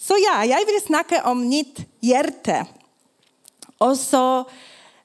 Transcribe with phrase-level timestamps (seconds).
[0.00, 2.66] Så ja, jag vill snacka om mitt hjärta.
[3.78, 4.50] Och så,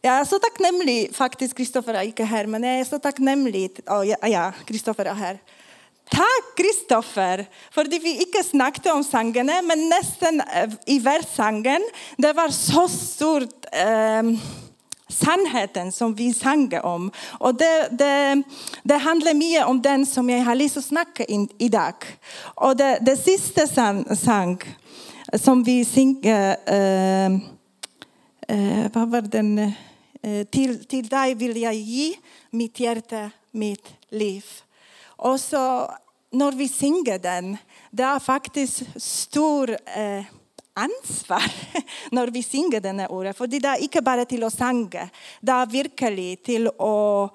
[0.01, 3.79] jag är så tacknämlig, faktiskt, Kristoffer är inte här, men jag är så tacknämlig.
[3.87, 5.39] Oh, ja, Kristoffer är här.
[6.09, 11.81] Tack Kristoffer, för att vi inte snackade om sångerna, men nästan eh, i världssången,
[12.17, 14.23] det var så stort eh,
[15.09, 17.11] sannheten som vi sang om.
[17.39, 18.43] Och det, det,
[18.83, 21.93] det handlar mer om den som jag har lust att snacka in idag.
[22.55, 23.67] Och det, det sista
[24.15, 24.63] sång
[25.35, 27.33] som vi sjunger, eh, eh,
[28.47, 29.57] eh, vad var den?
[30.21, 32.15] Eh, till, till dig vill jag ge
[32.49, 34.45] mitt hjärta, mitt liv.
[35.05, 35.91] Och så
[36.31, 37.57] när vi sjunger den,
[37.91, 40.23] det är faktiskt stor eh,
[40.73, 41.51] ansvar
[42.11, 43.37] när vi sjunger den här ordet.
[43.37, 45.09] För det är inte bara till att sjunga,
[45.41, 47.33] det är verkligen till att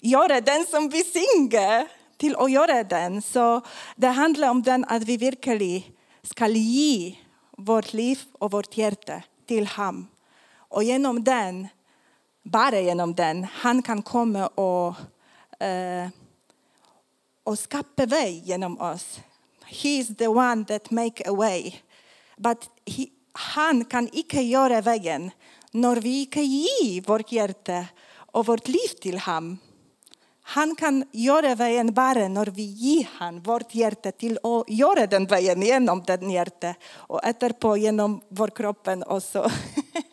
[0.00, 3.22] göra den som vi sjunger, till att göra den.
[3.22, 3.60] Så
[3.96, 5.82] det handlar om den att vi verkligen
[6.22, 7.16] ska ge
[7.64, 10.08] vårt liv och vårt hjärta till honom.
[10.54, 11.68] Och genom den,
[12.42, 14.94] bara genom den, han kan komma och,
[15.66, 16.08] eh,
[17.44, 19.20] och skapa väg genom oss.
[19.64, 21.74] He is the one that make a way.
[22.36, 25.30] But he, han kan icke göra vägen
[25.70, 29.58] när vi icke ger vårt hjärta och vårt liv till honom.
[30.42, 35.26] Han kan göra vägen bara när vi ger han vårt hjärta till att göra den
[35.26, 39.50] vägen genom den hjärta och efterpå genom vår kropp och så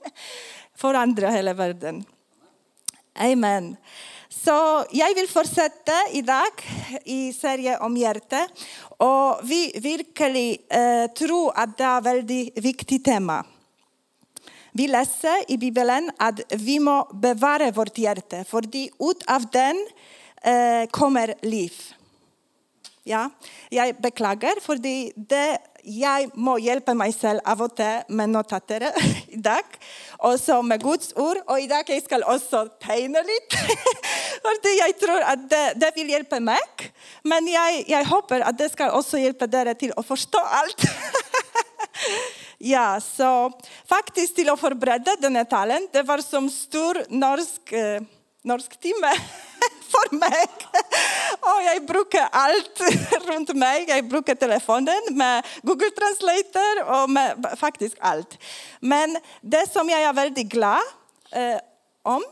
[0.75, 2.05] förändra hela världen.
[3.19, 3.75] Amen.
[4.30, 6.52] Så jag vill fortsätta idag
[7.05, 8.47] i serien om hjärta.
[8.81, 13.45] Och vi verkligen eh, tror att det är ett väldigt viktigt tema.
[14.80, 18.61] Vi läser i Bibeln att vi må bevara vårt hjärta, för
[18.99, 19.88] ut av den
[20.41, 21.73] eh, kommer liv.
[23.03, 23.30] Ja,
[23.69, 25.11] jag beklagar, för det,
[25.83, 28.91] jag må hjälpa mig själv av och till med notater
[29.27, 29.63] idag.
[30.17, 31.38] Och så med Guds ord.
[31.45, 33.57] Och idag jag ska också tegna lite.
[34.44, 36.59] för jag tror att det, det vill hjälpa mig.
[37.23, 40.81] Men jag, jag hoppas att det ska också hjälpa er till att förstå allt.
[42.57, 43.51] ja, så
[43.89, 48.01] faktiskt till att förbereda den här talen, det var som stor norsk, eh,
[48.43, 49.11] norsk timme
[49.91, 50.45] för mig.
[51.39, 52.81] Och jag brukar allt
[53.27, 53.85] runt mig.
[53.87, 58.37] Jag brukar telefonen med Google Translator och med faktiskt allt.
[58.79, 60.81] Men det som jag är väldigt glad
[61.31, 61.57] eh,
[62.03, 62.23] om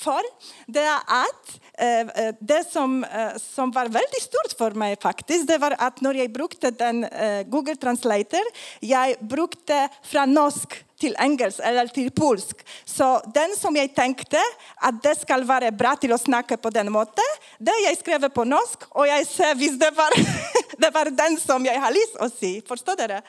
[0.00, 0.22] för,
[0.66, 5.46] det är att eh, eh, det som, eh, som var väldigt stort för mig faktiskt,
[5.46, 7.06] det var att när jag brukade den
[7.50, 8.40] Google Translator,
[8.80, 12.56] jag brukade från norsk till engelska eller till polsk.
[12.84, 14.38] Så den som jag tänkte
[14.76, 17.24] att det ska vara bra till att snacka på den måten,
[17.58, 20.10] det jag skrev på norsk och jag ser visst det var,
[20.78, 22.62] det var den som jag har lust att se.
[22.68, 23.22] Förstår du det?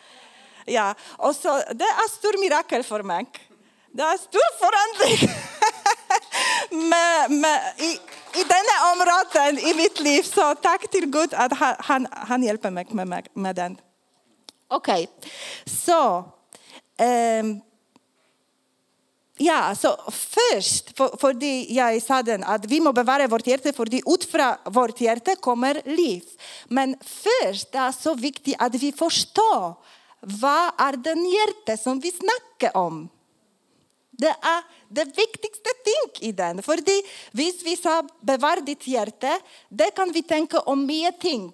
[0.65, 3.25] Ja, och så det är stor mirakel för mig.
[3.91, 5.35] Det är stor förändring.
[6.71, 7.91] med, med, i,
[8.39, 12.87] I denna områden i mitt liv, så tack till Gud att han, han hjälper mig
[12.89, 13.77] med, med den.
[14.67, 15.31] Okej, okay.
[15.65, 16.25] så
[17.01, 17.61] Um,
[19.37, 23.73] ja, så först, för, för det jag sa den, att vi må bevara vårt hjärta,
[23.73, 26.23] för det ut från vårt hjärta kommer liv.
[26.67, 29.73] Men först det är så viktigt att vi förstår
[30.19, 33.09] vad är den hjärta som vi snackar om.
[34.17, 36.61] Det är det viktigaste ting i den.
[36.61, 36.79] För
[37.31, 39.39] visst vi sa bevar ditt hjärta,
[39.69, 41.53] det kan vi tänka om mer ting.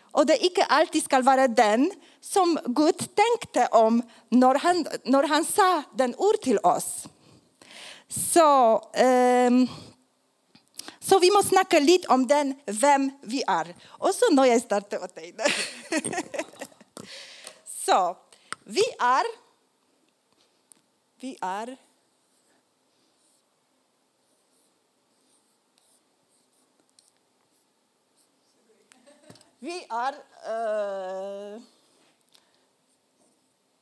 [0.00, 5.44] Och det icke alltid ska vara den som Gud tänkte om när han, när han
[5.44, 7.04] sa den ord till oss.
[8.08, 8.74] Så,
[9.46, 9.68] um,
[11.00, 13.74] så vi måste snacka lite om den, vem vi är.
[13.84, 15.34] Och så när jag startar åt dig.
[17.86, 18.16] så,
[18.64, 19.44] vi är...
[21.20, 21.76] Vi är
[29.64, 31.62] Vi är uh,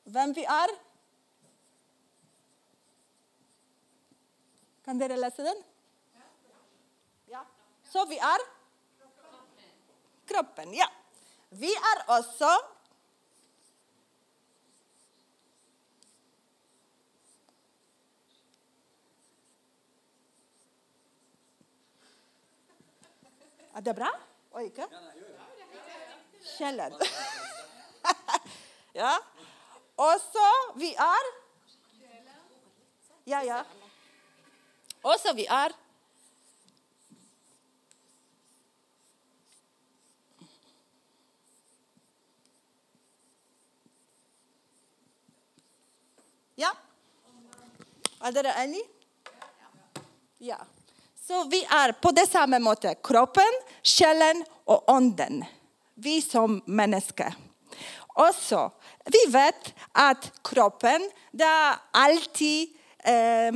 [0.05, 0.69] vem vi är.
[4.85, 5.63] Kan dere läsa den?
[7.27, 7.47] Ja.
[7.85, 8.39] Så vi är?
[10.27, 10.87] Kroppen, ja.
[11.49, 12.49] Vi är också
[23.75, 24.11] Är det bra?
[24.51, 24.73] Oj,
[26.59, 26.93] Källan.
[28.93, 29.19] ja.
[29.97, 31.43] Och så vi är...
[33.25, 33.65] Ja, ja.
[35.03, 35.73] Och så vi är...
[46.55, 46.77] Ja.
[48.21, 48.85] Är ni enige?
[50.39, 50.57] Ja.
[51.27, 53.53] Så vi är på det samma måte kroppen,
[53.83, 55.45] sjelen och anden.
[55.95, 57.35] Vi som människor.
[58.15, 58.73] Och så,
[59.05, 62.69] vi vet att kroppen, det är alltid
[62.99, 63.47] eh,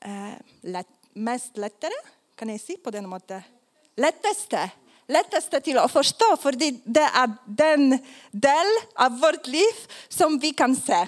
[0.00, 1.92] eh, lätt, mest lättare,
[2.34, 3.42] kan ni se på den måten?
[3.96, 4.70] Lättaste,
[5.06, 7.98] lättaste till att förstå, för det, det är den
[8.30, 9.74] del av vårt liv
[10.08, 11.06] som vi kan se.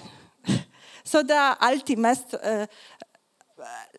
[1.03, 2.63] Så det är alltid mest eh,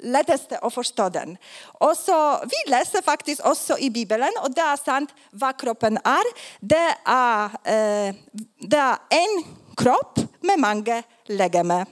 [0.01, 1.37] lättaste att förstå den.
[1.63, 6.23] Och så, vi läser faktiskt också i Bibeln, och det är sant vad kroppen är.
[6.61, 8.15] Det är, eh,
[8.61, 9.45] det är en
[9.77, 11.87] kropp med många legeme.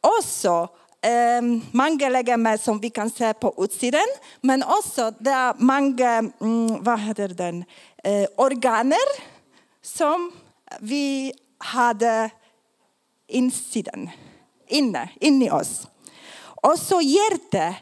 [0.00, 0.68] Och så
[1.02, 4.06] eh, många legeme som vi kan se på utsidan,
[4.40, 6.10] men också det är många,
[6.40, 7.64] mm, vad heter den,
[8.04, 9.34] eh, organer
[9.82, 10.32] som
[10.80, 12.30] vi hade
[13.26, 14.10] insidan,
[14.68, 15.86] inne, inne i oss.
[16.64, 17.74] Och så hjärtat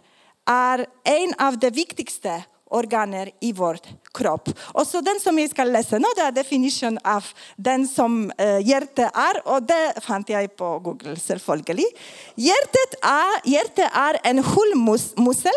[0.47, 3.79] är en av de viktigaste organer i vår
[4.15, 4.49] kropp.
[4.63, 7.25] Och så den som jag ska läsa nu, det är definition av
[7.57, 11.99] den som eh, hjärtat är, och det fann jag på Google självföljligt.
[12.35, 15.53] Hjärtat är, hjärtat är en hullmuskel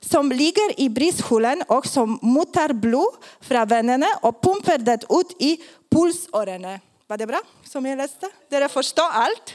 [0.00, 5.58] som ligger i brösthålan och som mutar blod från venerna och pumpar det ut i
[5.90, 6.80] pulsårene.
[7.06, 8.28] Var det bra som jag läste?
[8.50, 9.54] Dere förstår allt?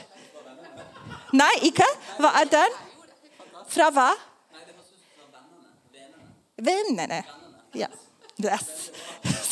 [1.32, 1.84] Nej, icke?
[2.18, 2.89] Vad är det?
[3.70, 4.16] Från vad?
[6.56, 7.24] Vännerna.
[7.72, 7.86] Ja.
[8.44, 8.90] Yes.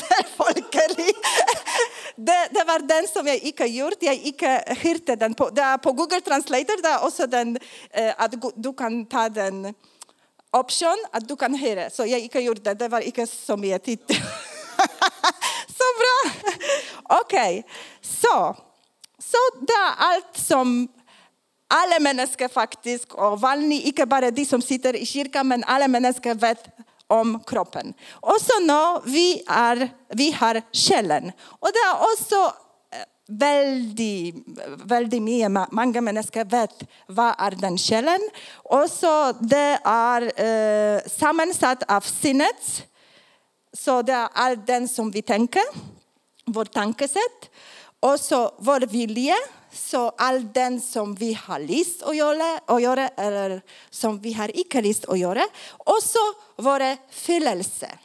[2.16, 3.94] Det, det var den som jag icke gjort.
[4.00, 5.34] Jag icke hörde den.
[5.34, 7.58] På, det är på Google Translator det är också den,
[8.16, 9.74] att du kan ta den
[10.50, 11.90] option att du kan höra.
[11.90, 12.74] Så jag icke gjort det.
[12.74, 14.20] Det var icke som jag tittade.
[15.78, 16.32] Så bra!
[17.02, 17.62] Okej, okay.
[18.02, 18.56] så.
[19.18, 20.88] Så det är allt som
[21.68, 26.34] alla människor faktiskt, och vanligt, inte bara de som sitter i kyrkan, men alla människor
[26.34, 26.64] vet
[27.06, 27.94] om kroppen.
[28.10, 31.32] Och så nu, vi, är, vi har själen.
[31.40, 32.56] Och det är också
[32.92, 32.98] eh,
[33.28, 34.34] väldigt,
[34.84, 38.20] väldigt mycket, många människor vet vad är den själen.
[38.54, 42.86] Och så det är eh, sammansatt av sinnet.
[43.72, 45.62] Så det är allt den som vi tänker,
[46.44, 47.50] vårt tankesätt.
[48.00, 49.36] Och så vår vilja
[49.72, 54.60] så all den som vi har lust att göra, att göra eller som vi har
[54.60, 55.42] icke lust att göra.
[55.70, 56.18] Och så
[56.56, 57.98] våra fyllelse.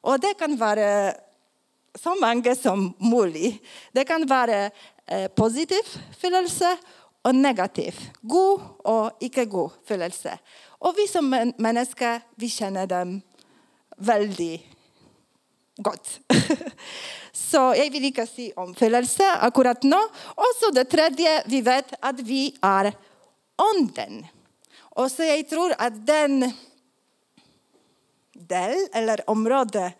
[0.00, 1.12] Och det kan vara
[1.94, 3.62] så många som möjligt.
[3.92, 4.70] Det kan vara
[5.06, 5.82] eh, positiv
[6.18, 6.76] fyllelse
[7.22, 8.10] och negativ.
[8.20, 10.38] God och icke god fyllelse.
[10.66, 13.20] Och vi som människor, vi känner dem
[13.96, 14.62] väldigt
[15.82, 16.20] gott.
[17.32, 19.96] Så jag vill inte säga omfällelse akkurat nu.
[20.24, 22.92] Och så det tredje, vi vet att vi är
[23.74, 24.26] onden.
[24.78, 26.52] Och så jag tror att den
[28.32, 29.92] del eller område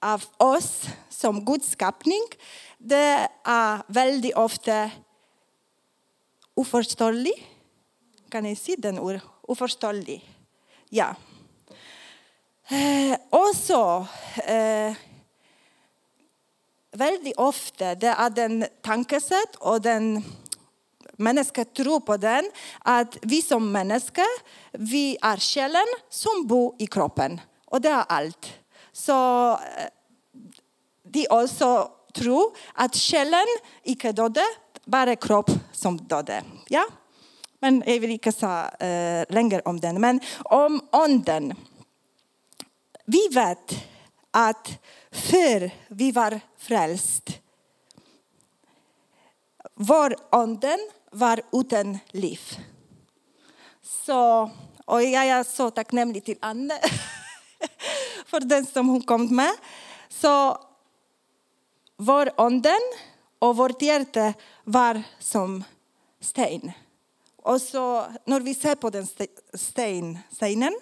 [0.00, 2.22] av oss som Guds skapning,
[2.78, 4.90] det är väldigt ofta
[6.54, 7.56] oförståelig.
[8.28, 9.20] Kan ni se den ord?
[9.42, 10.30] Oförståelig.
[10.88, 11.14] Ja.
[12.72, 14.06] Eh, och så
[14.44, 14.94] eh,
[16.92, 20.24] väldigt ofta det är den tankesätt och den
[21.16, 24.42] människa tror på den, att vi som människor,
[24.72, 27.40] vi är själen som bor i kroppen.
[27.64, 28.52] Och det är allt.
[28.92, 29.58] Så eh,
[31.02, 33.46] de också tror att själen
[33.82, 34.44] icke döde,
[34.84, 36.42] bara kropp som döde.
[36.68, 36.84] Ja?
[37.58, 40.00] Men jag vill inte säga eh, längre om den.
[40.00, 41.54] Men om onden.
[43.10, 43.74] Vi vet
[44.30, 44.78] att
[45.10, 47.40] för vi var frälst.
[49.74, 50.78] Vår anden
[51.10, 52.40] var utan liv.
[53.82, 54.50] Så,
[54.84, 56.80] och jag är så tacknämlig till Anne
[58.26, 59.52] för den som hon kom med.
[60.08, 60.58] Så
[61.96, 62.80] vår anden
[63.38, 65.64] och vårt hjärta var som
[66.20, 66.72] sten.
[67.36, 69.06] Och så när vi ser på den
[69.54, 70.80] sten, stenen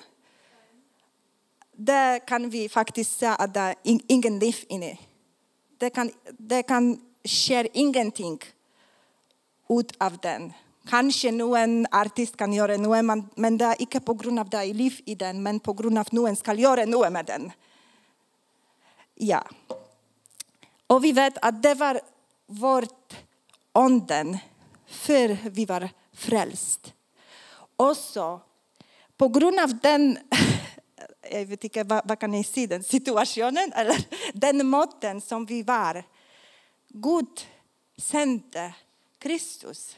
[1.79, 4.99] där kan vi faktiskt säga att det är ingen liv inne.
[5.79, 8.39] Det kan, det kan ske ingenting
[9.69, 10.53] ut av den.
[10.89, 14.51] Kanske någon en artist kan göra något, men det är inte på grund av att
[14.51, 17.27] det är liv i den, men på grund av att någon ska göra något med
[17.27, 17.53] den.
[19.15, 19.45] Ja.
[20.87, 22.01] Och vi vet att det var
[22.47, 23.17] vårt
[23.73, 24.39] onden
[24.87, 26.93] för vi var frälst.
[27.77, 28.41] Och så
[29.17, 30.19] på grund av den
[31.23, 34.07] Eh, jag vet inte, vad, vad kan ni se, den situationen eller
[34.39, 36.05] den måtten som vi var.
[36.89, 37.47] Gud
[37.97, 38.75] sände
[39.19, 39.97] Kristus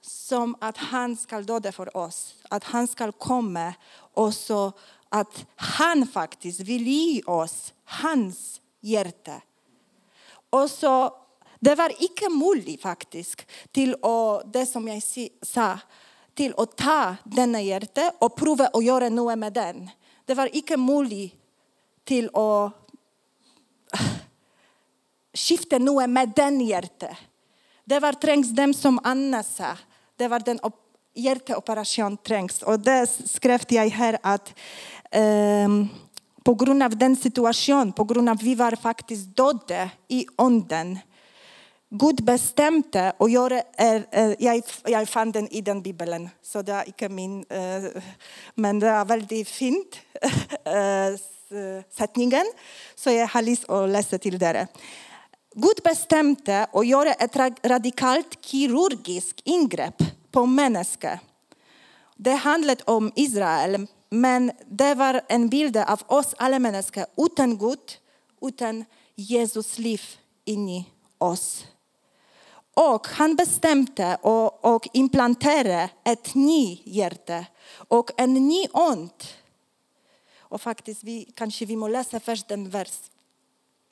[0.00, 4.72] som att han ska döda för oss, att han ska komma och så
[5.08, 9.42] att han faktiskt vill ge oss hans hjärta.
[10.50, 11.16] Och så,
[11.60, 15.02] det var icke möjligt faktiskt till och det som jag
[15.42, 15.78] sa,
[16.34, 19.90] till att ta denna hjärta och prova att göra något med den.
[20.24, 21.34] Det var icke möjligt
[22.04, 22.72] till att
[23.94, 24.06] äh,
[25.34, 27.16] skifta något med den hjärtat.
[27.84, 29.76] Det var trängs dem som Anna sa.
[30.16, 30.60] Det var den
[31.14, 32.62] hjärteoperation trängs.
[32.62, 34.54] Och det skrev jag här att
[35.64, 35.88] um,
[36.42, 40.98] på grund av den situationen, på grund av att vi var faktiskt döda i onden.
[41.96, 46.86] Gud bestämde och jag, är, jag, jag fann den i den bibeln, så det är
[46.86, 48.02] inte min, eh,
[48.54, 49.96] men det är väldigt fint,
[50.64, 52.44] eh, sättningen,
[52.94, 54.66] så jag har läst och läser till det.
[55.54, 61.18] Gud bestämde att göra ett radikalt kirurgiskt ingrepp på människor.
[62.16, 67.98] Det handlade om Israel, men det var en bild av oss alla människor utan Gud,
[68.40, 68.84] utan
[69.14, 70.02] Jesus liv
[70.44, 71.64] in i oss.
[72.74, 77.44] Och han bestämde och, och implanterade ett nytt hjärta
[77.88, 79.24] och en ny ond.
[80.38, 83.00] Och faktiskt, vi, kanske vi må läsa först den vers.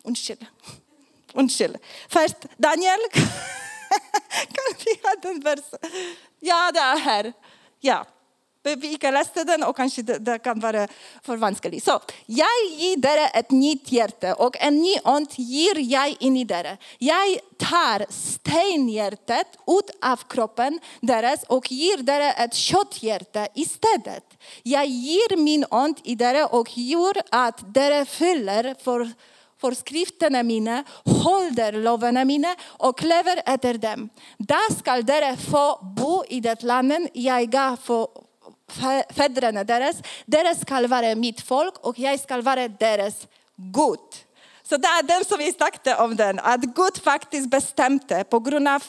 [0.03, 0.47] Undskyld.
[1.33, 1.77] Undskyld.
[2.09, 3.01] Först Daniel.
[4.55, 5.79] kan vi ha den versen?
[6.41, 7.33] Ja, det är här.
[7.81, 8.07] Ja.
[8.65, 10.89] Vi kan läsa den och kanske det, det kan vara
[11.23, 11.85] för vanskligt.
[11.85, 16.47] Så, jag ger er ett nytt hjärta och en ny ond ger jag in i
[16.51, 16.79] er.
[16.99, 24.25] Jag tar stenhjärtat ut av kroppen deras och ger er ett kötthjärta istället.
[24.63, 29.11] Jag ger min ond i er och gör att dere fyller för
[29.61, 34.09] föreskrifterna mina, håller loven mina och lever efter dem.
[34.39, 38.07] Då skall dere få bo i det landet jag gav för
[39.15, 39.97] fäderna deras.
[40.27, 43.27] Deras skall vara mitt folk och jag skall vara deras
[43.57, 43.99] Gud.
[44.63, 48.69] Så det är den som vi snackade om den, att Gud faktiskt bestämde på grund
[48.69, 48.83] av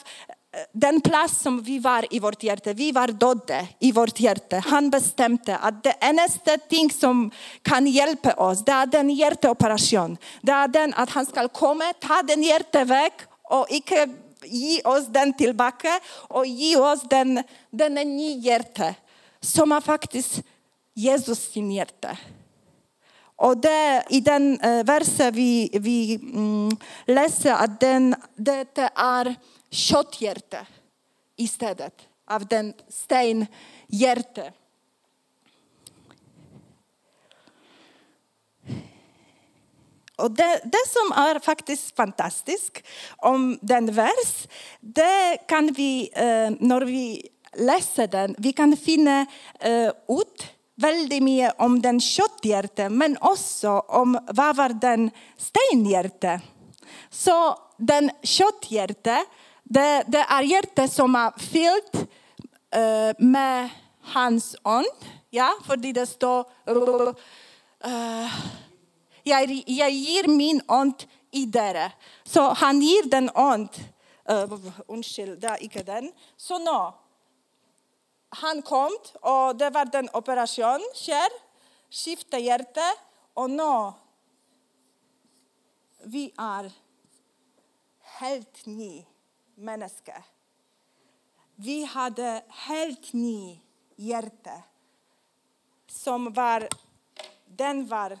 [0.52, 4.62] eh, den plats som vi var i vårt hjärta, vi var döda i vårt hjärta.
[4.66, 6.28] Han bestämde att det enda
[6.68, 7.30] ting som
[7.62, 10.16] kan hjälpa oss, det är den hjärteoperation.
[10.42, 13.12] Det är den att han ska komma, ta den hjärtat väg
[13.42, 14.08] och icke
[14.44, 18.94] ge oss den tillbaka och ge oss den, den nya hjärta
[19.44, 20.42] som är faktiskt
[20.94, 22.18] Jesus sin hjärta.
[23.36, 29.34] Och det, i den eh, versen vi, vi mm, läser att den, det är
[29.70, 30.66] kötthjärta
[31.36, 31.94] istället
[32.26, 34.52] av den stenhjärta.
[40.16, 42.82] Och det, det, som är faktiskt fantastiskt
[43.16, 44.48] om den vers,
[44.80, 49.26] det kan vi, eh, när vi läser den, vi kan finna
[49.60, 56.40] eh, ut väldigt mycket om den kötthjärte men också om vad var den stenhjärte.
[57.10, 59.24] Så den kötthjärte,
[59.62, 61.94] det, det är hjärte som är fyllt
[62.76, 63.68] uh, med
[64.02, 65.10] hans ond.
[65.30, 66.40] Ja, för det står
[66.76, 68.32] uh,
[69.22, 71.92] jag, jag ger min ont i dere.
[72.24, 73.80] Så han ger den ont.
[74.30, 74.52] Uh, eh,
[74.88, 76.12] undskyld, det är inte den.
[76.36, 76.92] Så nu,
[78.34, 81.28] han kom och det var den operation, sker,
[81.90, 82.94] skifta hjärta
[83.34, 83.92] och nu
[86.04, 86.72] vi är
[88.00, 89.04] helt ny
[89.54, 90.22] människa.
[91.54, 93.60] Vi hade helt ny
[93.96, 94.62] hjärta
[95.86, 96.68] som var,
[97.46, 98.18] den var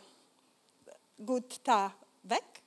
[1.16, 1.90] Gud ta
[2.20, 2.62] väck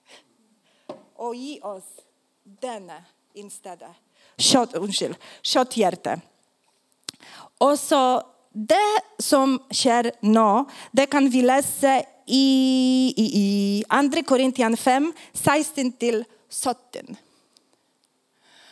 [1.14, 2.02] och ge oss
[2.44, 3.96] denna istället.
[4.38, 6.22] Kött, undskyld, kötthjärta.
[7.58, 8.24] Och så
[8.54, 15.92] det som sker nu, det kan vi läsa i, i, i Andra Korintian 5, 16
[15.92, 16.24] till
[16.64, 17.18] 17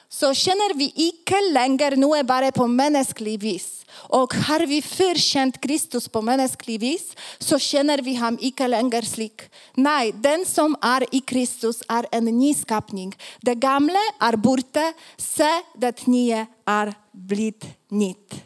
[0.10, 3.86] så känner vi icke längre nu bara på mänsklig vis.
[3.92, 9.42] Och har vi förkänt Kristus på mänsklig vis så känner vi honom icke längre slik.
[9.74, 13.15] Nej, den som är i Kristus är en ny skapning.
[13.42, 18.45] Det gamla är borta, se det nya är blivit nytt.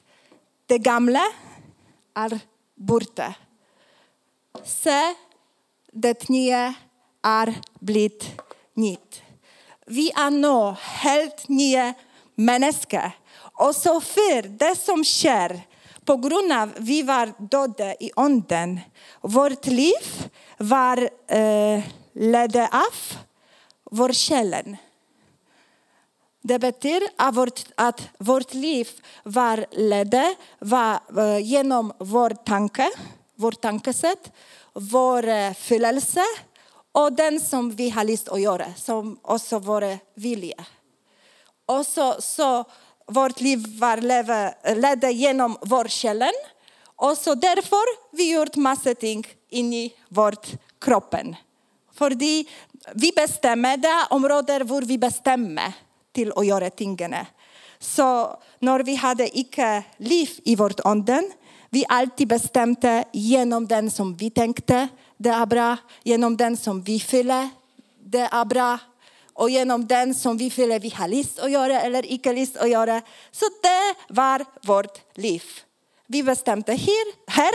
[0.69, 1.23] Det gamla
[2.15, 2.39] är
[2.75, 3.33] borta.
[4.65, 5.15] Se
[5.91, 6.73] det nya
[7.23, 8.41] är blivit
[8.73, 9.21] nytt
[9.89, 11.93] vi är nu helt nya
[12.35, 13.11] människor.
[13.37, 15.61] Och så för det som sker
[16.05, 18.79] på grund av att vi var döda i onden,
[19.21, 21.83] vårt liv var eh,
[22.13, 23.17] ledda av
[23.91, 24.77] vår själen.
[26.41, 28.89] Det betyder att vårt, att vårt liv
[29.23, 32.89] var ledde var, eh, genom vår tanke,
[33.35, 34.31] vårt tankesätt,
[34.73, 36.23] vår eh, fyllelse
[36.91, 40.65] och den som vi har lust att göra, som också vår vilja.
[41.65, 42.65] Och så, så
[43.07, 43.97] vårt liv var
[44.75, 46.33] ledet genom vår källen
[46.95, 50.47] och så därför vi gjort massa ting in i vårt
[50.81, 51.35] kroppen.
[51.93, 52.11] För
[52.95, 55.73] vi bestämmer det områden där vi bestämmer
[56.11, 57.27] till att göra tingene.
[57.79, 61.31] Så när vi hade icke liv i vårt anden,
[61.69, 64.87] vi alltid bestämde genom den som vi tänkte,
[65.17, 67.49] det är bra, genom den som vi fyllde,
[68.03, 68.77] det är bra,
[69.33, 72.69] och genom den som vi fyllde, vi har lust att göra eller icke lust att
[72.69, 73.01] göra.
[73.31, 75.43] Så det var vårt liv.
[76.07, 77.51] Vi bestämde här, här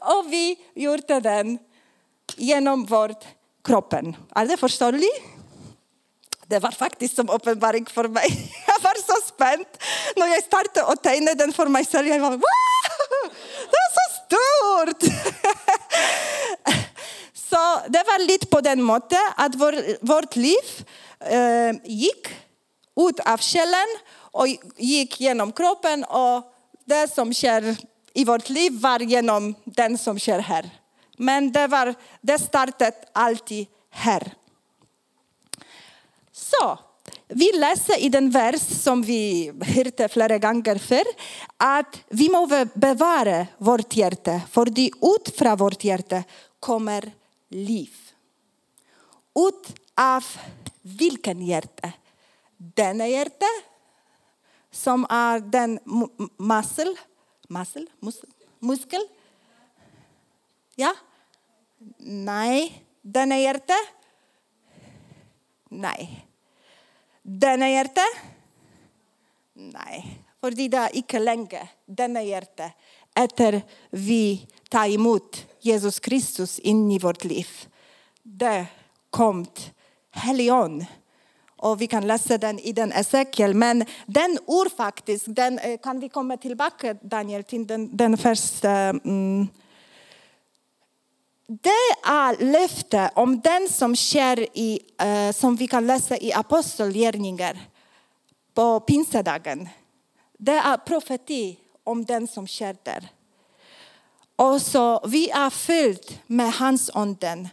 [0.18, 1.58] och vi gjorde den
[2.36, 3.14] genom vår
[3.64, 4.16] kroppen.
[4.34, 5.31] Är det förståeligt?
[6.52, 8.52] Det var faktiskt som uppenbaring för mig.
[8.66, 9.66] Jag var så spänd
[10.16, 12.08] när jag startade och tegnade den för mig själv.
[12.08, 12.40] Jag var wow,
[13.70, 15.12] det är så stort!
[17.50, 20.86] Så det var lite på den måten att vår, vårt liv
[21.20, 22.28] eh, gick
[23.00, 26.52] ut av källan och gick genom kroppen och
[26.84, 27.76] det som sker
[28.14, 30.70] i vårt liv var genom den som sker här.
[31.16, 34.32] Men det, var, det startade alltid här.
[36.52, 36.78] Så,
[37.28, 41.02] vi läser i den vers som vi hörde flera gånger för
[41.56, 46.22] att vi måste bevara vårt hjärta, för det ut från vårt hjärta
[46.60, 47.12] kommer
[47.48, 47.96] liv.
[49.34, 50.24] Ut av
[50.82, 51.92] vilken hjärta?
[52.56, 53.46] Denna hjärta
[54.70, 55.78] som är den
[56.38, 56.96] muskel,
[57.48, 57.86] muskel,
[58.58, 59.00] muskel?
[60.74, 60.94] Ja?
[61.98, 62.84] Nej.
[63.02, 63.74] Denna hjärta?
[65.68, 66.26] Nej
[67.22, 68.00] denne hjärta?
[69.54, 70.18] Nej.
[70.40, 72.70] För det är icke länge denne hjärta
[73.14, 77.46] etter vi tar emot Jesus Kristus in i vårt liv.
[78.22, 78.66] Det
[79.10, 79.46] kom
[80.10, 80.84] Hellig Ånd.
[81.56, 83.54] Og vi kan läsa den i den Esekiel.
[83.54, 88.92] Men den ord faktisk den, eh, kan vi komma tillbaka Daniel til den, den første
[89.04, 89.48] mm,
[91.60, 97.60] det är löfte om den som sker i, eh, som vi kan läsa i apostelgärningar
[98.54, 99.68] på pinsedagen.
[100.38, 103.08] Det är profeti om den som sker där.
[104.36, 107.48] Och så vi är fyllt med hans anden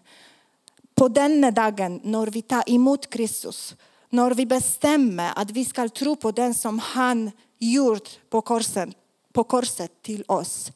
[0.95, 3.75] på denna dagen när vi tar emot Kristus.
[4.09, 8.89] När vi bestämmer att vi ska tro på den som han gjort på korset,
[9.33, 10.71] på korset till oss.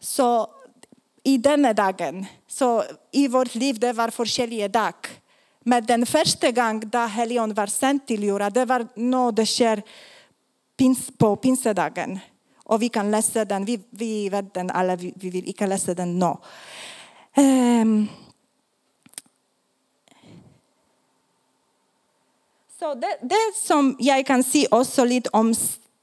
[0.00, 0.57] Så
[1.28, 4.94] i denna dagen, så i vårt liv det var olika dag.
[5.64, 9.82] Men den första gången då helion var sänd till jorden, det var när det sker
[11.18, 12.18] på pinsedagen.
[12.64, 15.94] Och vi kan läsa den, vi, vi vet den alla, vi, vi vill inte läsa
[15.94, 16.26] den nu.
[16.26, 16.36] Um,
[17.34, 18.08] ehm.
[22.78, 25.54] så det, det som jag kan säga också lite om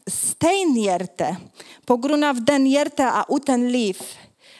[0.08, 1.38] stenhjärta,
[1.86, 3.98] på grund av den hjärta är utan liv.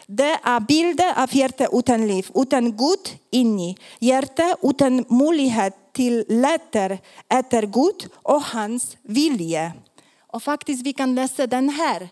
[0.08, 3.78] Det är bilder av hjärta utan liv, utan Gud inni.
[4.00, 9.72] Hjärta utan möjlighet till lätter efter Gud och hans vilja.
[10.20, 12.10] Och faktiskt vi kan läsa den här.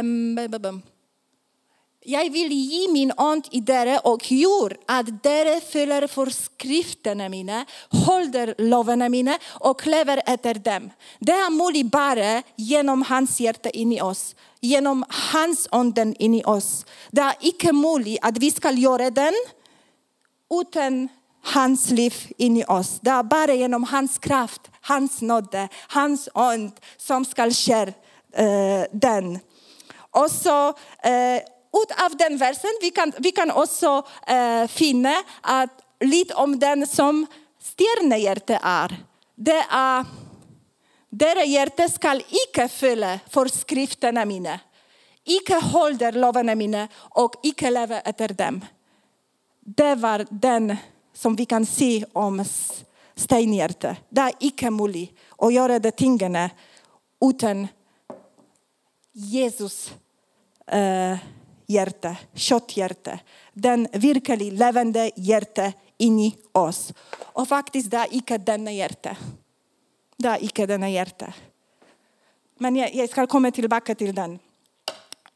[0.00, 0.82] Um,
[2.04, 8.54] jag vill ge min ont i dere och gör att dere följer föreskrifterna mina, håller
[8.58, 10.90] loven mina och lever efter dem.
[11.18, 16.44] Det är möjligt bara genom hans hjärta in i oss, genom hans anden in i
[16.44, 16.86] oss.
[17.10, 19.34] Det är icke möjligt att vi ska göra den
[20.60, 21.08] utan
[21.42, 22.98] hans liv in i oss.
[23.00, 28.84] Det är bara genom hans kraft, hans nåde, hans ond som ska ske uh, eh,
[28.92, 29.38] den.
[30.10, 30.68] Och så
[31.02, 31.40] eh,
[31.72, 36.86] ut av den versen vi kan vi kan också uh, finna att lite om den
[36.86, 37.26] som
[37.60, 38.96] stjärnehjärte är.
[39.34, 40.04] Det är
[41.08, 44.60] deras hjärta ska icke fylla föreskrifterna mina,
[45.24, 48.64] icke hålla loven mina och icke leva efter dem.
[49.60, 50.76] Det var den
[51.14, 52.44] som vi kan se om
[53.14, 53.96] stenhjärta.
[54.08, 56.48] Det är icke möjligt att göra de tingen
[57.20, 57.68] utan
[59.12, 59.92] Jesus
[60.74, 61.16] uh,
[61.72, 63.18] hjärta, kötthjärta.
[63.52, 66.92] Den verkligt levande hjärta in i oss.
[67.18, 69.16] Och faktiskt, det är icke denna hjärta.
[70.16, 71.32] Det är icke denna hjärta.
[72.58, 74.38] Men jag, jag ska komma tillbaka till den.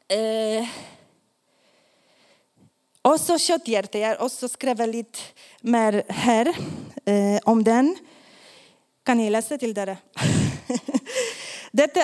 [0.09, 0.67] Eh.
[3.01, 5.19] och så kötthjärta, jag har också skrivit lite
[5.61, 6.47] mer här
[7.05, 7.95] eh, om den.
[9.03, 9.97] Kan ni läsa till det?
[11.71, 12.01] Detta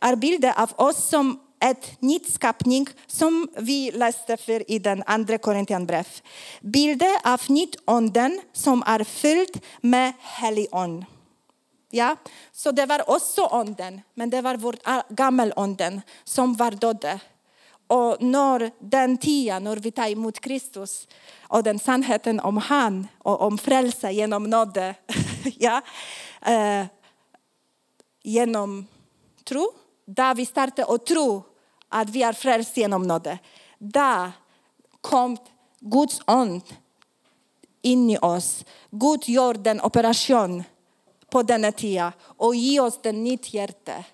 [0.00, 5.38] är bilder av oss som ett nytt skapning som vi läste för i den andra
[5.38, 6.06] Korintianbrev.
[6.60, 11.04] Bilder av nytt onden som är fylld med helig ond.
[11.90, 12.16] Ja,
[12.52, 14.76] så det var också onden, men det var vår
[15.14, 17.20] gammelonden som var död.
[17.86, 21.08] Och när den tiden, när vi tar emot Kristus
[21.42, 24.94] och den sannheten om han och om frälsa genom nåde,
[25.58, 25.82] ja,
[26.46, 26.86] eh,
[28.22, 28.86] genom
[29.44, 29.72] tro,
[30.06, 31.51] där vi startar och tro
[31.92, 33.38] att vi är frälst genom nåde,
[33.78, 34.32] där
[35.00, 35.36] kom
[35.80, 36.62] Guds ond
[37.82, 38.64] in i oss.
[38.90, 40.64] Gud gjorde en operation
[41.30, 44.04] på denna tiden och ge oss den nytt hjärta.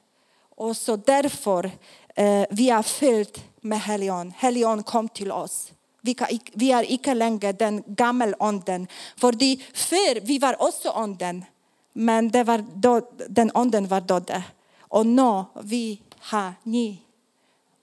[0.57, 1.71] Och så därför
[2.15, 4.33] eh, vi är fyllt med helion.
[4.37, 5.73] Helion kom till oss.
[6.01, 8.87] Vi, kan, vi är icke längre den gamla onden.
[9.17, 9.33] För
[9.77, 11.45] förr vi var också onden,
[11.93, 14.43] men det var då, den onden var död.
[14.81, 16.99] Och nu vi har ny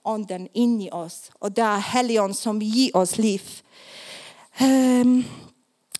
[0.06, 1.30] anden in i oss.
[1.38, 3.42] Och det är helgon som ger oss liv.
[4.60, 5.24] Um,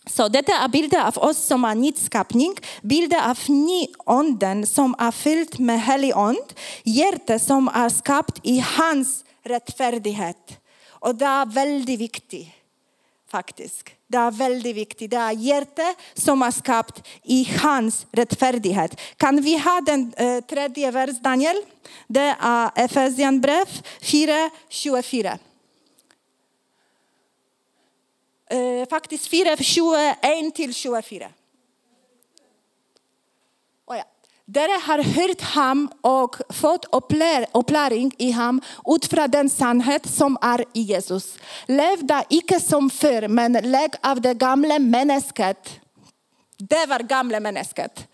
[0.06, 5.60] så detta är bilder av oss som är nyskapning, bilder av nyonden som är fylld
[5.60, 10.60] med helig ond, hjärte som är skapat i hans rättfärdighet.
[10.88, 12.55] Och det är väldigt viktigt
[13.28, 13.88] faktiskt.
[14.06, 15.10] Det är väldigt viktigt.
[15.10, 19.00] Det är hjärtat som är skapat i hans rättfärdighet.
[19.16, 21.56] Kan vi ha den eh, tredje vers, Daniel?
[22.06, 23.66] Det är Efesianbrev
[24.00, 25.38] 4, 24.
[28.50, 31.28] Eh, faktiskt 4, 21 till 24.
[33.86, 34.04] Oh ja.
[34.48, 36.85] Dere har hört ham och fått
[37.52, 41.38] upplärning i ham utifrån den sannhet som är i Jesus.
[41.66, 45.80] Lev där icke som förr, men lägg av det gamla människet.
[46.59, 48.09] Det var gamla människet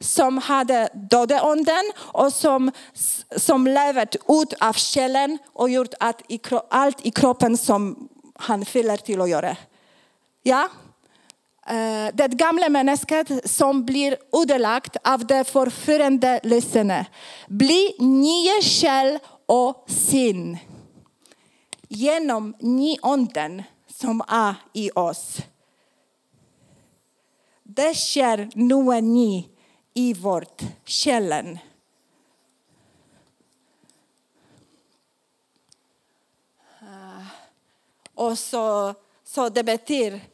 [0.00, 2.70] som hade dödeonden och som,
[3.36, 5.94] som levat ut av själen och gjort
[6.70, 9.56] allt i kroppen som han fyller till att göra.
[10.42, 10.68] Ja?
[11.66, 17.06] Eh, det gamla människan som blir ödelagt av det förförande lyssnet
[17.48, 20.58] blir nya själ och sin
[21.88, 25.38] genom nyonden som är i oss.
[27.62, 29.48] Det sker nu ny
[29.94, 31.58] i vårt själen.
[36.80, 37.26] Eh,
[38.14, 40.33] och så, så det betyder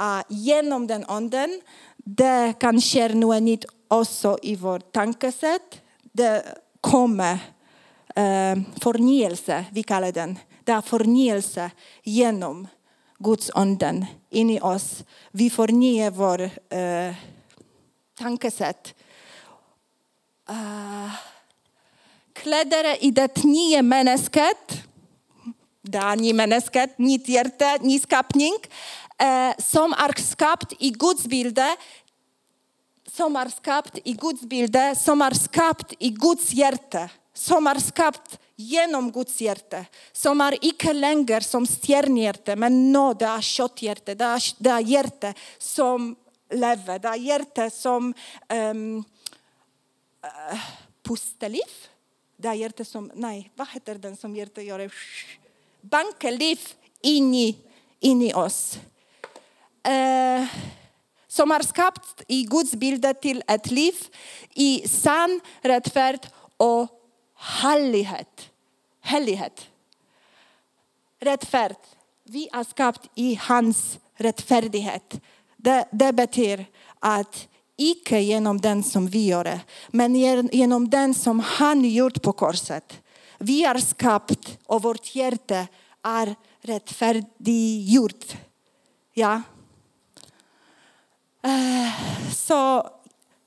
[0.00, 1.60] Eh, genom den anden
[1.96, 5.80] det kan ske något nytt också i vårt tankesätt.
[6.12, 6.44] Det
[6.80, 7.38] kommer
[8.16, 10.38] eh, förnyelse, vi kallar den.
[10.64, 11.70] Det är förnyelse
[12.02, 12.66] genom
[13.18, 15.04] Guds anden in i oss.
[15.32, 16.40] Vi förnyar vårt
[16.72, 17.14] eh,
[18.18, 18.94] tankesätt.
[20.48, 21.12] Eh, uh,
[22.32, 24.82] kläder i det nya människat
[25.82, 28.54] Det nya människat, nytt hjärta, ny skapning,
[29.20, 31.76] Eh, som är skapt i Guds bilde
[33.12, 38.38] som är skapt i Guds bilde, som är skapt i Guds hjärta, som är skapt
[38.56, 44.24] genom Guds hjärta, som är icke längre som stjärnhjärta, men nå, det är kötthjärta, det
[44.24, 46.16] är, det är hjärta som
[46.50, 48.14] lever, det är hjärta som
[48.48, 49.04] ehm, eh, um,
[50.24, 50.60] uh,
[51.02, 51.70] pusteliv.
[52.36, 54.92] Det är hjärta som, nej, vad heter den som hjärta gör?
[55.80, 56.58] bankeliv
[57.00, 57.58] in i,
[58.00, 58.78] in i oss.
[59.82, 60.46] Eh,
[61.28, 63.94] som har skapat i Guds bilder till ett liv
[64.54, 66.88] i sann rättfärd och
[67.36, 68.50] härlighet.
[69.00, 69.68] Härlighet.
[71.20, 71.76] Rättfärd.
[72.24, 75.20] Vi är skapade i hans rättfärdighet.
[75.56, 76.66] Det, det betyder
[76.98, 80.14] att icke genom den som vi gör men
[80.52, 83.00] genom den som han gjort på korset.
[83.38, 85.66] Vi är skapt och vårt hjärta
[86.02, 88.36] är rättfärdiggjort.
[89.14, 89.42] Ja.
[92.36, 92.90] Så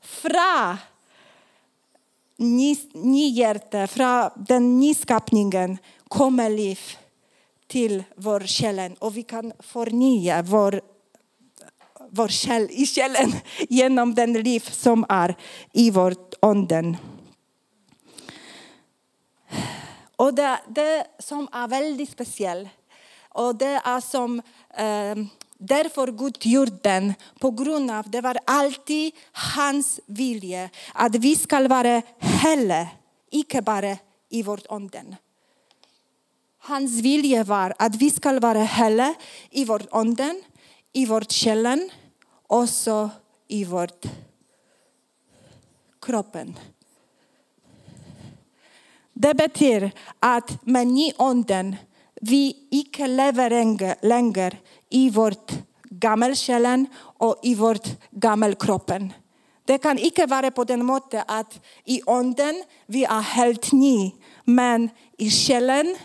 [0.01, 0.77] från
[2.93, 5.77] ny hjärta, från den nyskapningen
[6.07, 6.79] kommer liv
[7.67, 10.81] till vår själ och vi kan förnya vår,
[12.09, 13.33] vår själ i själen
[13.69, 15.35] genom den liv som är
[15.71, 16.97] i vårt onden.
[20.15, 22.69] Och det, det som är väldigt speciellt,
[23.29, 24.41] och det är som
[24.77, 25.15] eh,
[25.67, 31.67] därför Gud gjorde den, på grund av det var alltid hans vilja att vi ska
[31.67, 32.87] vara hela,
[33.31, 33.97] icke bara
[34.29, 35.15] i vårt onden.
[36.59, 39.13] Hans vilja var att vi ska vara hela
[39.49, 40.43] i vårt onden,
[40.93, 41.89] i vårt själen
[42.47, 43.09] och så
[43.47, 44.05] i vårt
[46.01, 46.59] kroppen.
[49.13, 51.75] Det betyder att med ny onden
[52.21, 54.57] vi icke lever längre
[54.93, 55.51] i vårt
[55.89, 59.13] gammelsjälen och i vårt gammelkroppen.
[59.65, 64.11] Det kan icke vara på den måten att i onden vi är helt ny,
[64.43, 65.97] men i själen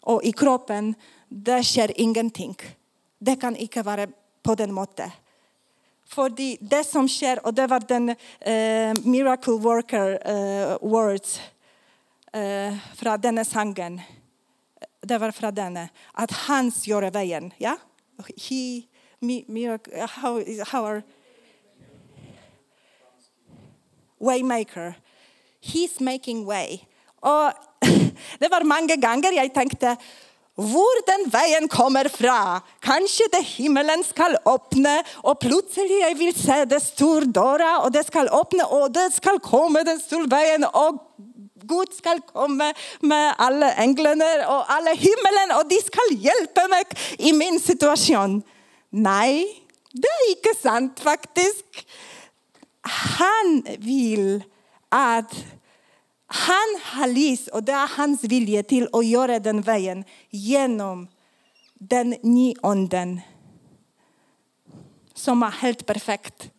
[0.00, 0.94] och i kroppen
[1.28, 2.56] det sker ingenting.
[3.18, 4.06] Det kan icke vara
[4.42, 5.10] på den måten.
[6.08, 11.40] För det, det som sker, och det var den uh, miracle worker uh, words
[12.32, 14.00] eh, uh, från denna sången.
[15.00, 17.52] Det var från denna, att hans gör vägen.
[17.56, 17.76] Ja?
[18.36, 18.88] He,
[19.20, 21.02] miracle, how, how are,
[24.20, 24.94] Waymaker.
[25.60, 26.80] He's making way.
[27.20, 27.52] Och
[28.38, 29.96] det var många gånger jag tänkte,
[30.54, 32.60] var den vägen kommer fra.
[32.80, 38.04] Kanske det himmelen ska öppna och plötsligt jag vill se det stor dörra och det
[38.04, 41.15] ska öppna och det ska komma den stora vägen och
[41.68, 46.84] Gud ska komma med alla änglarna och alla himmelen och de ska hjälpa mig
[47.18, 48.42] i min situation.
[48.90, 51.86] Nej, det är inte sant faktiskt.
[53.18, 54.42] Han vill
[54.88, 55.34] att
[56.26, 61.08] han har lys och det är hans vilja till att göra den vägen genom
[61.74, 63.20] den nyonden
[65.14, 66.50] som är helt perfekt.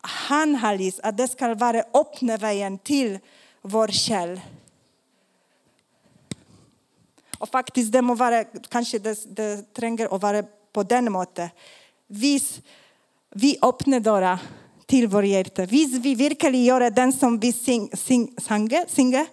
[0.00, 3.18] Han har lyst, att det ska vara öppna vägen till
[3.62, 4.40] vår själ.
[7.38, 11.48] Och faktiskt, det må vara, kanske det, det tränger att vara på den måten.
[12.06, 12.60] Vis,
[13.30, 14.38] vi öppnar dörrar
[14.86, 15.66] till vårt hjärta.
[15.66, 19.26] Vis vi verkligen gör den som vi sing, sing, sange, singer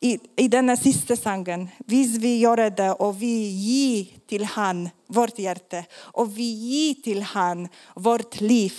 [0.00, 1.68] i, i denna sista sången.
[1.78, 7.22] Vis vi gör det och vi ger till han vårt hjärta och vi ger till
[7.22, 8.72] han vårt liv,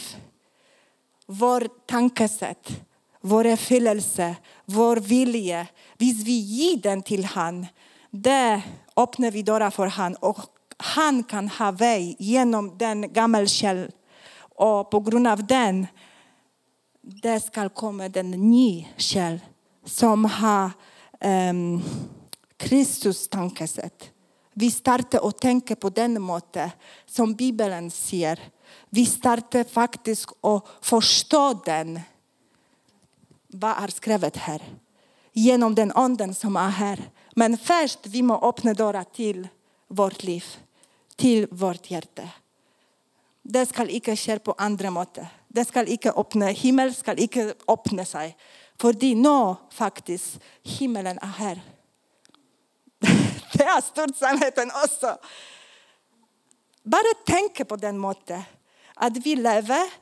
[1.31, 2.81] vårt tankesätt,
[3.21, 5.67] vår fyllelse, vår vilja.
[5.97, 7.67] Vis vi ger den till han,
[8.09, 8.61] det
[8.97, 10.39] öppnar vi dörrar för han och
[10.77, 13.47] han kan ha väg genom den gamla
[14.55, 15.87] och på grund av den
[17.01, 19.39] det ska komma den nya käll
[19.85, 20.71] som har
[21.49, 21.81] um,
[22.57, 24.11] Kristus tankesätt.
[24.53, 26.71] Vi startar och tänka på den måte
[27.05, 28.39] som Bibeln säger.
[28.93, 31.99] Vi startar faktiskt att förstå den.
[33.47, 34.61] Vad är skrivet här?
[35.33, 37.09] Genom den anden som är här.
[37.35, 39.47] Men först vi må öppna dörrar till
[39.87, 40.45] vårt liv,
[41.15, 42.29] till vårt hjärta.
[43.41, 45.27] Det ska icke ske på andra måter.
[45.47, 48.37] Det ska icke öppna, himmel ska inte öppna sig.
[48.77, 51.61] För det nå faktiskt, himmelen är här.
[53.53, 55.17] Det är stort sannheten också.
[56.83, 58.43] Bara tänk på den måten.
[59.03, 59.93] Att vi lever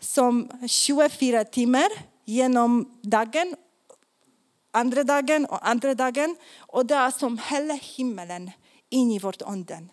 [0.00, 1.88] som 24 timmar
[2.24, 3.56] genom dagen,
[4.70, 6.36] andra dagen och andra dagen.
[6.56, 8.50] Och det är som hela himmelen
[8.90, 9.90] in i vårt anden.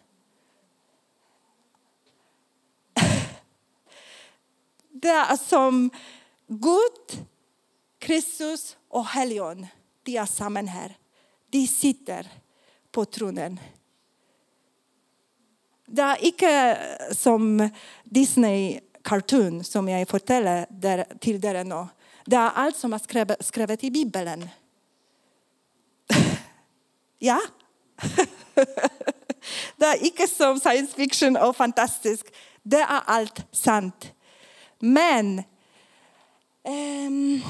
[4.89, 5.89] Det är som
[6.47, 7.25] Gud,
[7.99, 9.67] Kristus och helgon.
[10.03, 10.97] De är samman här.
[11.49, 12.27] De sitter
[12.91, 13.59] på tronen.
[15.91, 16.77] Det är inte
[17.11, 17.69] som
[18.03, 21.87] Disney cartoon som jag fortäller där, till er nu.
[22.25, 24.49] Det är allt som är skrivet i Bibeln.
[27.19, 27.41] ja?
[29.75, 32.25] det är inte som science fiction och fantastiskt.
[32.63, 34.11] Det är allt sant.
[34.79, 35.43] Men
[36.67, 37.41] um,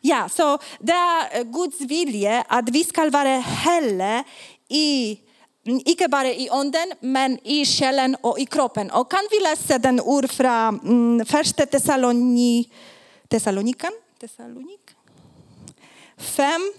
[0.00, 4.24] Ja, så det är Guds vilja att vi ska vara hela
[4.68, 5.18] i
[5.64, 8.90] Icke bara i ånden, men i själen och i kroppen.
[8.90, 12.70] Och kan vi läsa den ord från mm, första Thessaloni,
[13.28, 13.92] Thessalonikan?
[14.20, 14.80] Thessalonik?
[16.16, 16.72] 5,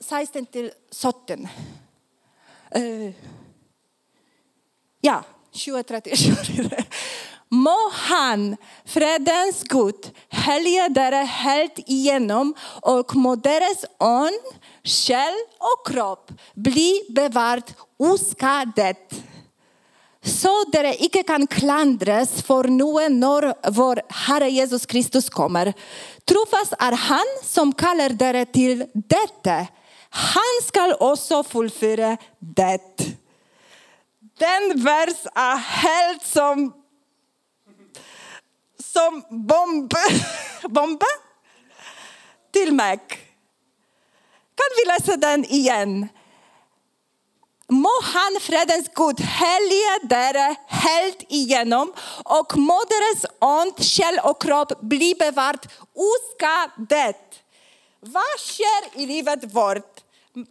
[0.00, 0.70] 16 till
[1.02, 1.48] 17.
[2.76, 3.12] Uh, eh,
[5.00, 5.84] ja, 20
[7.48, 14.44] Må han, fredens Gud, helga dere helt igenom och må deras ånd,
[14.84, 19.14] själ och kropp bli bevarat oskadet.
[20.22, 25.72] Så dere icke kan klandras för något när vår Herre Jesus Kristus kommer.
[26.24, 29.66] Trofast är han som kallar dere till detta.
[30.10, 32.78] Han skall också fullföra det.
[34.38, 36.72] Den vers är helt som,
[38.92, 39.92] som bomb,
[40.62, 41.06] bomba
[42.52, 42.98] till mig.
[44.64, 46.08] Kan vi läsa den igen?
[47.68, 51.92] Må han fredens Gud helge dere helt igenom
[52.24, 57.40] och må deras ont, själ och kropp bli bevart oskadet.
[58.00, 60.00] Vad sker i livet vårt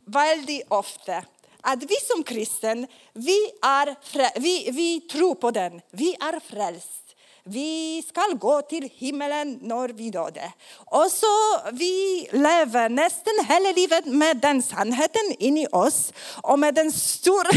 [0.05, 1.23] väldigt ofta?
[1.61, 3.95] Att vi som kristen, vi, är,
[4.39, 5.81] vi, vi tror på den.
[5.91, 7.02] Vi är frälst.
[7.45, 10.51] Vi ska gå till himmelen när vi dör.
[10.75, 16.75] Och så vi lever nästan hela livet med den sannheten in i oss och med
[16.75, 17.47] den stor,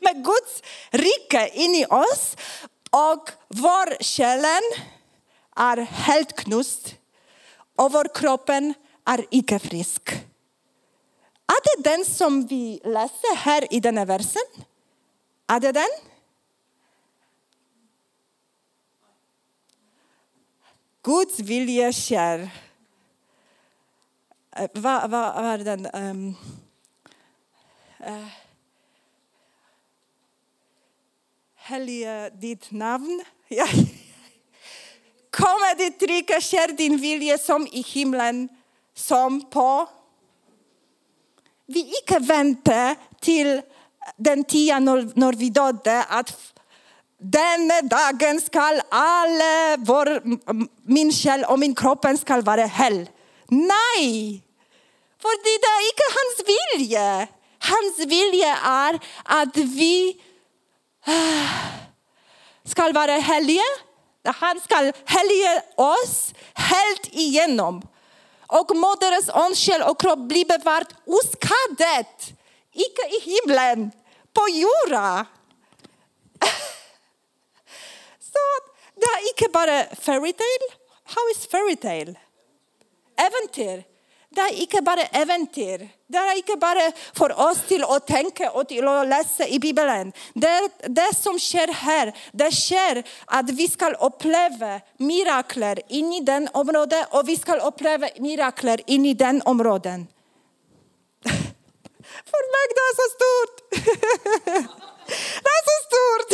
[0.04, 2.36] med Guds rike in i oss.
[2.90, 4.62] Och vår själen
[5.56, 6.94] är helt knust
[7.76, 8.74] och vår kroppen
[9.06, 10.10] är icke frisk.
[11.46, 14.42] Är det den som vi läser här i denna versen?
[15.48, 16.13] Är det den?
[21.04, 22.48] Guds vilja sker.
[24.56, 25.86] Eh, vad va, var den?
[25.92, 26.36] Um,
[28.00, 28.28] uh,
[31.54, 33.24] Helge ditt namn.
[33.48, 33.66] Ja.
[35.30, 38.48] Kommer ditt rike, sker din vilja som i himlen,
[38.94, 39.88] som på...
[41.66, 43.62] Vi icke väntar till
[44.16, 46.53] den tiden när vi dödade att
[47.24, 50.22] denna dagen skall alla vår,
[50.88, 53.08] min själ och min kropp skall vara hel.
[53.48, 54.42] Nej!
[55.22, 57.28] För det är inte hans vilja.
[57.58, 60.20] Hans vilja är att vi
[61.06, 61.50] äh,
[62.64, 63.62] ska vara heliga.
[64.24, 67.82] Han ska helga oss helt igenom.
[68.46, 72.32] Och må deras själ och kropp bli bevarat oskadet.
[72.72, 73.90] Icke i himlen,
[74.32, 75.26] på jorden.
[78.34, 78.44] Så
[78.96, 80.66] det är inte bara fairytale.
[81.04, 82.14] How is fairytale?
[83.16, 83.84] Äventyr.
[84.34, 85.88] Det är inte bara äventyr.
[86.06, 90.12] Det är inte bara för oss til att tenke og til å läsa i Bibeln.
[90.34, 96.48] Det, det som sker här, det sker att vi ska uppleva mirakler inni i den
[96.52, 100.06] området och vi ska uppleva mirakler inni i den områden.
[102.30, 103.56] för mig det er så stort.
[105.44, 106.30] det är så stort.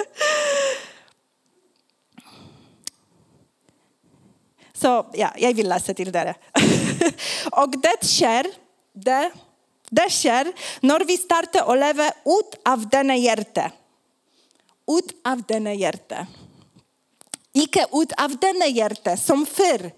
[4.80, 6.34] Så ja, jag vill läsa till det.
[7.52, 8.46] och det sker,
[8.92, 9.30] det,
[9.90, 13.70] det sker när vi startar och lever ut av denna hjärta.
[14.88, 16.26] Ut av denna hjärta.
[17.52, 19.90] Icke ut av denna hjärta som förr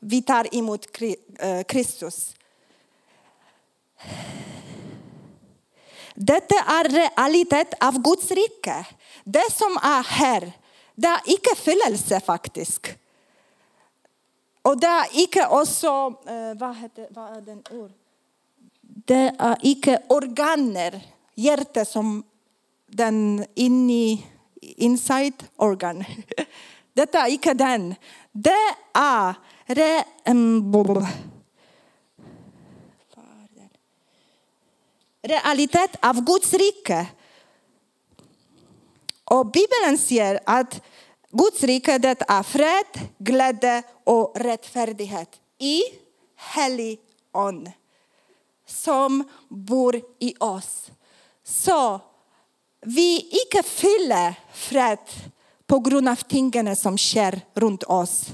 [0.00, 0.86] vi tar emot
[1.38, 2.34] eh, Kristus.
[6.14, 8.86] Detta är realitet av Guds rike.
[9.24, 10.52] Det som är här,
[10.94, 12.86] det är icke fyllelse faktiskt.
[14.68, 17.92] Och det är icke också, eh, vad, heter, vad är den ord?
[18.80, 22.24] Det är icke organer, hjärta som
[22.86, 24.26] den inni,
[24.60, 26.04] inside organ.
[26.92, 27.94] Detta är icke den.
[28.32, 29.34] Det är
[29.66, 31.06] re, um,
[35.22, 37.06] realitet av Guds rike.
[39.24, 40.82] Och Bibeln säger att
[41.32, 45.82] Guds rike det är fred, glädje och rättfärdighet i
[46.54, 47.00] helig
[47.32, 47.72] ande
[48.66, 50.90] som bor i oss.
[51.44, 52.00] Så
[52.80, 54.98] vi icke fyller fred
[55.66, 58.26] på grund av tingen som sker runt oss.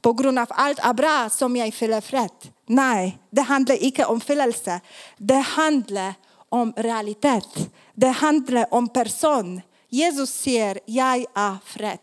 [0.00, 2.30] På grund av allt är bra som jag fyller fred.
[2.66, 4.80] Nej, det handlar icke om fyllelse.
[5.16, 6.14] Det handlar
[6.48, 7.70] om realitet.
[7.94, 9.60] Det handlar om person.
[9.90, 11.98] Jesus säger, jag är fred.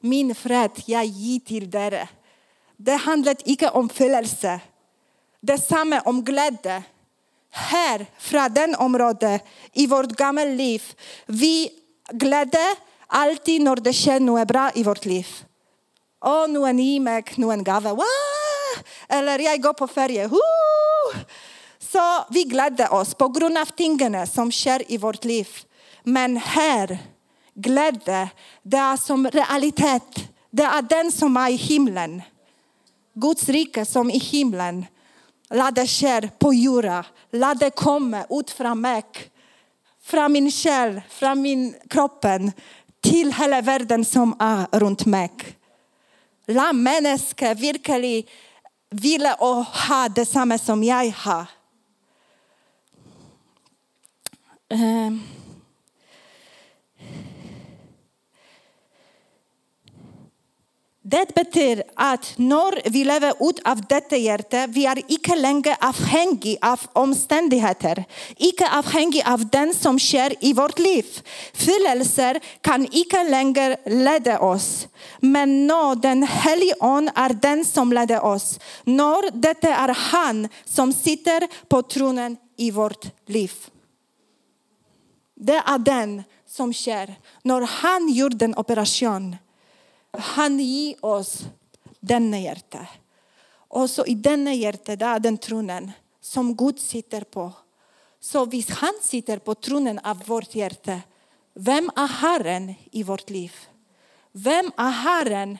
[0.00, 2.08] Min fred jag ger till er.
[2.76, 4.60] Det handlar inte om fyllelse.
[5.40, 6.82] Detsamma om glädje.
[7.50, 10.82] Här, från den området i vårt gamla liv,
[11.26, 11.70] vi
[12.12, 15.26] glädje alltid när det sker något bra i vårt liv.
[16.24, 17.90] Åh, nu är imek, nu en gave.
[17.90, 18.04] Wow!
[19.08, 20.26] Eller jag går på ferie.
[20.26, 20.38] Woo!
[21.78, 25.48] Så vi glädjer oss på grund av tingen som sker i vårt liv.
[26.02, 26.98] Men här,
[27.54, 28.28] glädje,
[28.62, 30.28] det är som realitet.
[30.50, 32.22] Det är den som är i himlen.
[33.14, 34.86] Guds rike som i himlen.
[35.50, 37.04] Låt det ske på jorden.
[37.30, 39.04] Låt det komma ut från mig.
[40.02, 42.26] Från min själ, från min kropp
[43.00, 45.30] till hela världen som är runt mig.
[46.46, 48.24] Låt människor verkligen
[48.90, 51.46] vilja och ha detsamma som jag har.
[54.70, 55.37] Um.
[61.10, 66.58] Det betyder att när vi lever ut av detta hjärta, vi är icke längre avhängiga
[66.72, 68.04] av omständigheter,
[68.36, 71.06] icke avhängiga av den som sker i vårt liv.
[71.52, 74.88] Fyllelser kan icke längre leda oss,
[75.20, 80.92] men när den helige Ande är den som leder oss, när detta är han som
[80.92, 83.52] sitter på tronen i vårt liv.
[85.36, 89.36] Det är den som sker när han gjorde den operation
[90.10, 91.46] han ger oss
[92.00, 92.86] denna hjärta.
[93.50, 97.52] Och så i denna hjärta, där är den tronen som Gud sitter på.
[98.20, 101.00] Så visst han sitter på tronen av vårt hjärta,
[101.54, 103.52] vem är Herren i vårt liv?
[104.32, 105.58] Vem är Herren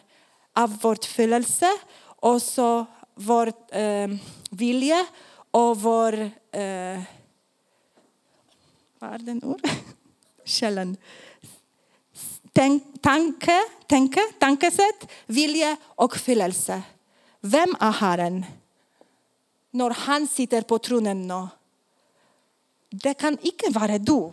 [0.53, 4.09] av vårt födelse och så vår eh,
[4.51, 5.07] vilja
[5.51, 6.13] och vår...
[6.53, 7.01] Eh,
[8.99, 9.69] vad är den ord?
[10.45, 10.97] Källan
[13.01, 16.83] tanke, tanke, tankesätt, vilja och fyllelse.
[17.41, 18.45] Vem är Herren?
[19.71, 21.49] När han sitter på tronen nu.
[22.91, 24.33] Det kan icke vara du.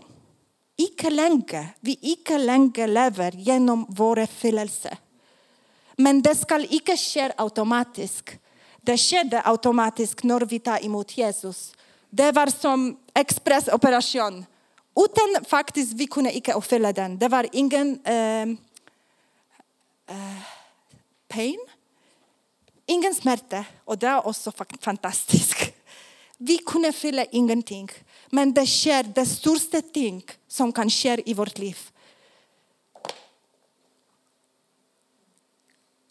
[0.78, 1.68] Icke länge.
[1.80, 4.98] Vi icke länge lever genom vår fyllelse.
[5.96, 8.30] Men det ska icke ske automatiskt.
[8.82, 11.74] Det skedde automatiskt när vi tar emot Jesus.
[12.10, 14.46] Det var som expressoperation.
[14.96, 17.20] Utan faktiskt, vi kunde inte uppfylla den.
[17.20, 18.42] Det var ingen eh,
[20.08, 20.42] eh,
[21.28, 21.60] pain,
[22.86, 23.66] ingen smärta.
[23.86, 25.56] Och det är också fantastiskt.
[26.38, 27.90] Vi kunde fylla ingenting.
[28.30, 31.78] Men det sker det största ting som kan ske i vårt liv.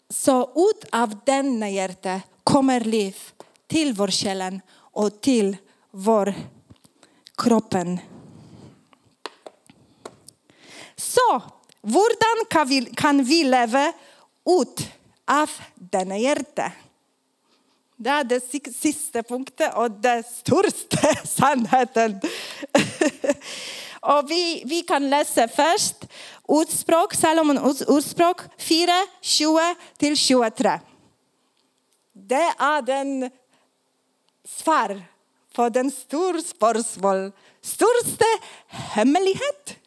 [0.09, 3.17] Så ut av denna hjärta kommer liv
[3.67, 5.57] till vår själ och till
[5.91, 6.33] vår
[7.37, 7.99] kroppen.
[11.05, 11.41] Så,
[11.81, 13.93] hur kan vi, kan vi leva
[14.45, 14.89] ut
[15.25, 16.71] av denna hjärta?
[17.95, 18.41] Det är den
[18.73, 22.21] sista punkten och den största sannheten.
[23.99, 25.95] och vi, vi kan läsa först
[26.41, 28.91] ordspråk, Salomon ordspråk 4,
[29.21, 30.79] 20 till 23.
[32.13, 33.31] Det är den
[34.47, 35.01] svar
[35.53, 37.31] på den stora spörsmål,
[37.61, 38.25] största
[38.67, 39.77] hemlighet.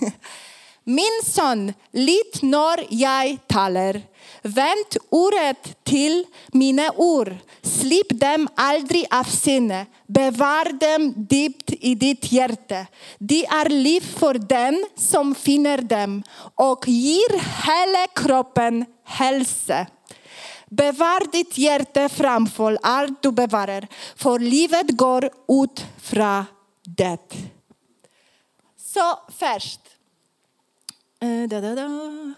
[0.90, 4.02] Min son, lyd när jag talar.
[4.42, 7.36] Vänd ordet till mina ord.
[7.62, 9.86] Slip dem aldrig av sinne.
[10.06, 12.86] Bevar dem djupt i ditt hjärta.
[13.18, 16.22] De är liv för den som finner dem
[16.54, 17.32] och ger
[17.66, 19.86] hela kroppen hälsa.
[20.66, 23.86] Bevar ditt hjärta framför allt du bevarar,
[24.16, 26.44] för livet går ut från
[26.84, 27.34] det.
[28.76, 29.80] Så först,
[31.20, 32.34] Eh, da, da, da.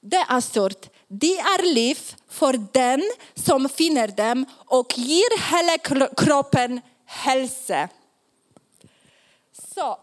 [0.00, 0.86] Det är stort.
[1.08, 1.98] Det är liv
[2.28, 3.02] för den
[3.34, 7.88] som finner dem och ger hela kroppen hälsa.
[9.74, 9.98] Så.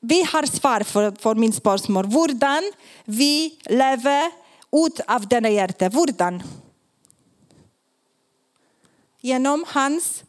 [0.00, 2.06] Vi har svar för, för min spörsmål.
[2.06, 2.72] Hur
[3.04, 4.30] vi lever
[4.72, 5.88] ut av denna hjärta.
[5.88, 6.42] Hur?
[9.20, 10.24] Genom hans,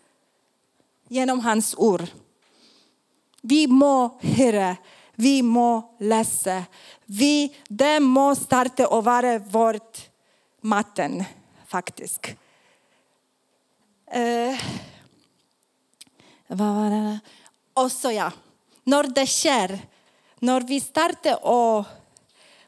[1.07, 2.03] genom hans ord.
[3.47, 4.75] Vi må höra,
[5.15, 6.63] vi må läsa.
[7.05, 10.09] Vi, det må starta och vara vårt
[10.61, 11.23] maten,
[11.67, 12.27] faktiskt.
[14.15, 14.59] Uh, eh,
[16.47, 17.19] var det?
[17.73, 18.31] Och så ja,
[18.83, 19.79] när det sker,
[20.39, 21.85] när vi startar och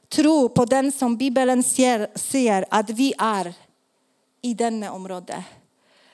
[0.10, 1.64] tro på den som Bibeln
[2.16, 3.54] säger att vi är
[4.42, 5.44] i denna område.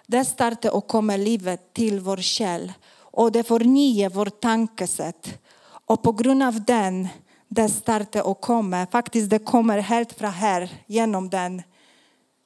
[0.08, 2.74] Det startar och kommer livet till vår själ
[3.14, 5.40] och det förnyar vårt tankesätt.
[5.86, 7.08] Och på grund av den,
[7.48, 11.62] det startar och kommer, faktiskt det kommer helt från här genom den,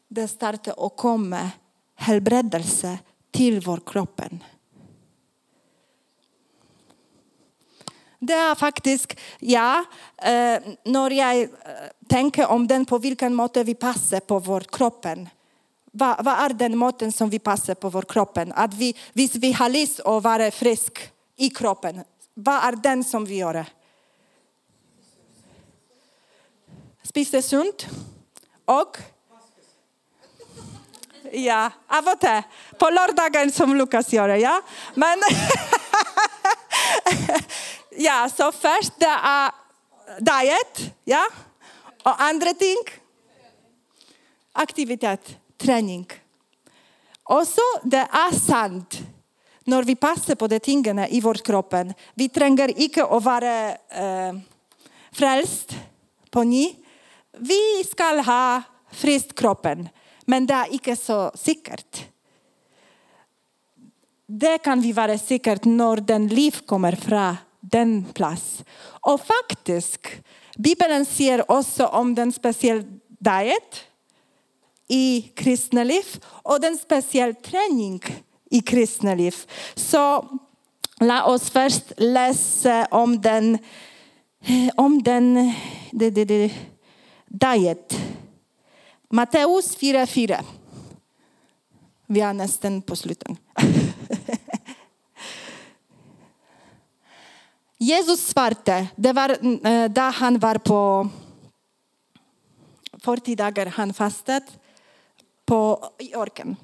[0.07, 1.49] det startar och kommer
[1.95, 2.99] helbredelse
[3.31, 4.43] till vår kroppen.
[8.19, 9.85] Det är faktiskt, ja,
[10.17, 11.49] eh, när jag eh,
[12.09, 15.29] tänker om den på vilken måte vi passar på vår kroppen
[15.97, 18.37] vad, vad, är den maten som vi passar på vår kropp?
[18.37, 22.03] Att vi, visst vi har lust att vara frisk i kroppen.
[22.33, 23.65] Vad är den som vi gör?
[27.03, 27.87] Spisa sunt
[28.65, 28.97] och
[31.31, 32.41] Ja, av och till.
[32.77, 34.61] På lördagen som Lukas gör, ja.
[34.93, 35.19] Men
[37.89, 39.51] ja, så först det är
[40.19, 41.27] diet, ja.
[42.03, 42.77] Och andra ting,
[44.53, 46.07] aktivitet träning.
[47.23, 48.99] Och så det är sant
[49.63, 51.73] när vi passar på de tingarna i vår kropp.
[52.13, 54.33] Vi tränger inte att vara eh,
[55.11, 55.75] frälst
[56.31, 56.75] på ni.
[57.37, 59.89] Vi ska ha frisk kroppen,
[60.25, 62.05] men det är inte så säkert.
[64.27, 68.63] Det kan vi vara säkert när den liv kommer från den plats.
[68.79, 70.07] Och faktiskt,
[70.57, 73.87] Bibeln säger också om den speciella diet
[74.87, 78.01] i kristna liv och den speciell träning
[78.49, 79.35] i kristna liv.
[79.75, 80.25] Så
[80.99, 83.57] låt oss först läsa om den,
[84.75, 85.53] om den
[85.91, 86.53] de, de, de,
[87.27, 87.97] diet.
[89.09, 90.43] Matteus 4.4.
[92.05, 93.31] Vi är nästan på slutet.
[97.79, 99.29] Jesus svarte, det var
[99.67, 101.09] eh, då han var på
[103.03, 104.43] 40 dagar han fastat
[105.47, 106.55] på, orken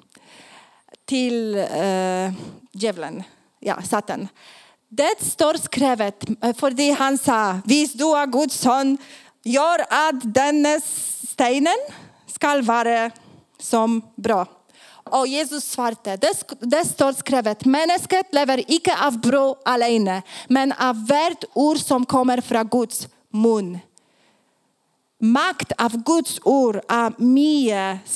[1.04, 2.32] till eh,
[2.72, 3.22] djävulen,
[3.60, 4.28] ja, Satan.
[4.88, 8.98] Det står skrivet, eh, för för han sa, visst du är Guds son,
[9.42, 10.80] gör att denna
[11.28, 11.78] stenen
[12.26, 13.10] ska vara
[13.58, 14.46] som bra.
[15.10, 21.06] Och Jesus Svarte, det, det står skrivet, människan lever icke av bröd alene, men av
[21.06, 23.78] varje ord som kommer från Guds mun.
[25.20, 28.08] Makt av Guds ord är mycket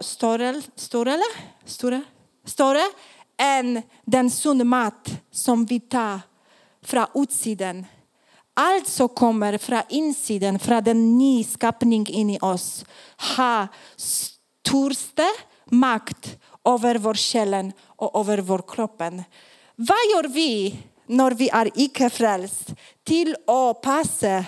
[0.00, 1.22] större, större,
[1.64, 2.02] större,
[2.44, 2.82] större
[3.38, 6.20] än den sunda mat som vi tar
[6.82, 7.86] från utsidan.
[8.54, 12.84] Allt som kommer från insidan, från den nya skapningen in i oss,
[13.16, 15.28] har största
[15.70, 19.02] makt över vår själ och över vår kropp.
[19.76, 22.74] Vad gör vi när vi är icke frälst
[23.04, 24.44] till att passa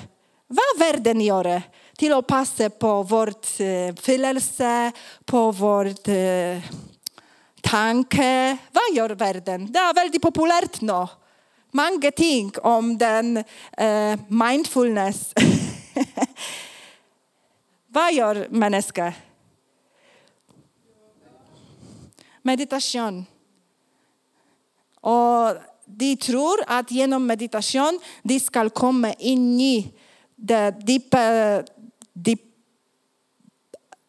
[0.47, 1.63] vad världen gör?
[1.99, 4.93] Till att passa på vårt eh, fyllelse,
[5.25, 6.63] på vårt eh,
[7.61, 8.59] tanke.
[8.73, 9.73] Vad gör världen?
[9.73, 11.07] Det är väldigt populärt nu.
[11.71, 13.37] Många ting om den
[13.77, 15.35] eh, mindfulness.
[17.87, 19.13] Vad gör människa?
[22.49, 23.27] meditation.
[25.01, 29.93] Och de tror att genom meditation de ska komma in i
[30.37, 31.23] det djupa,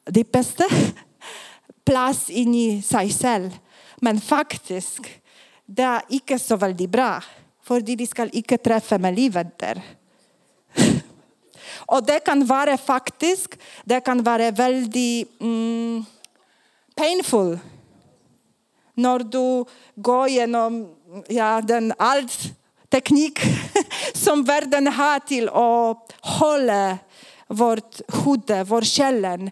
[0.06, 0.64] de bästa
[1.86, 3.58] plats in i sig själv.
[3.98, 5.00] Men faktiskt,
[5.66, 7.24] det är inte så väldigt bra.
[7.64, 9.82] För de ska inte träffa med livet där.
[11.92, 16.06] Och det kan vara faktiskt, det kan vara väldigt mm,
[16.96, 17.60] painful
[18.94, 20.96] när du går genom
[21.28, 22.54] ja, den allt
[22.90, 23.40] teknik
[24.14, 26.98] som världen har till att hålla
[27.50, 29.52] vårt huvud, vår själ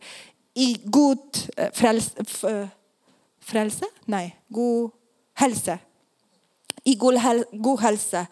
[0.53, 2.11] i god eh, frälse.
[2.49, 2.67] Eh,
[3.41, 3.85] frälse?
[4.05, 4.91] Nej, god
[5.33, 5.79] hälsa.
[6.83, 7.15] I god,
[7.51, 8.27] god hälsa.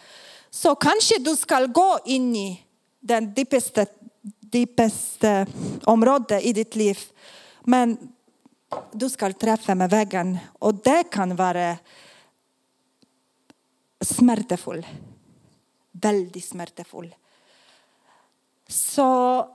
[0.49, 2.65] Så kanske du ska gå in i
[2.99, 3.85] den djupaste,
[4.51, 5.47] djupaste
[5.83, 6.99] området i ditt liv.
[7.63, 7.97] Men
[8.91, 11.77] du ska träffa med väggen och det kan vara
[14.01, 14.85] smärtefullt.
[15.91, 17.13] Väldigt smärtefullt.
[18.67, 19.47] Så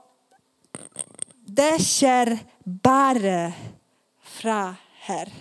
[1.45, 3.53] det sker bara
[4.23, 5.33] från här.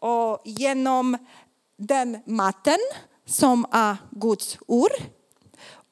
[0.00, 1.18] Och genom
[1.76, 2.78] den maten
[3.26, 4.92] som är Guds ord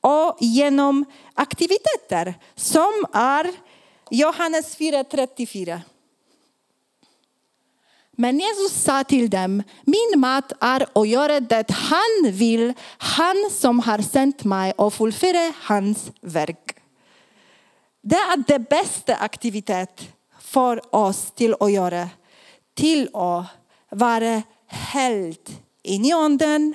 [0.01, 1.05] och genom
[1.35, 3.51] aktiviteter som är
[4.11, 5.81] Johannes 4.34.
[8.13, 13.81] Men Jesus sa till dem, min mat är att göra det han vill, han som
[13.81, 16.70] har sänt mig och fullföra hans verk.
[18.03, 22.09] Det är den bästa aktivitet för oss till att göra,
[22.75, 23.47] till att
[23.91, 25.51] vara helt
[25.83, 26.75] in i anden,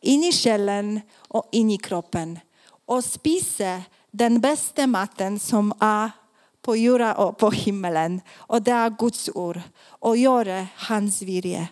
[0.00, 2.38] in i själen och in i kroppen.
[2.86, 6.10] Och spisa den bästa maten som är
[6.62, 8.20] på jorden och på himmelen.
[8.34, 9.60] Och det är Guds ord.
[9.86, 11.68] Och göra hans vilja.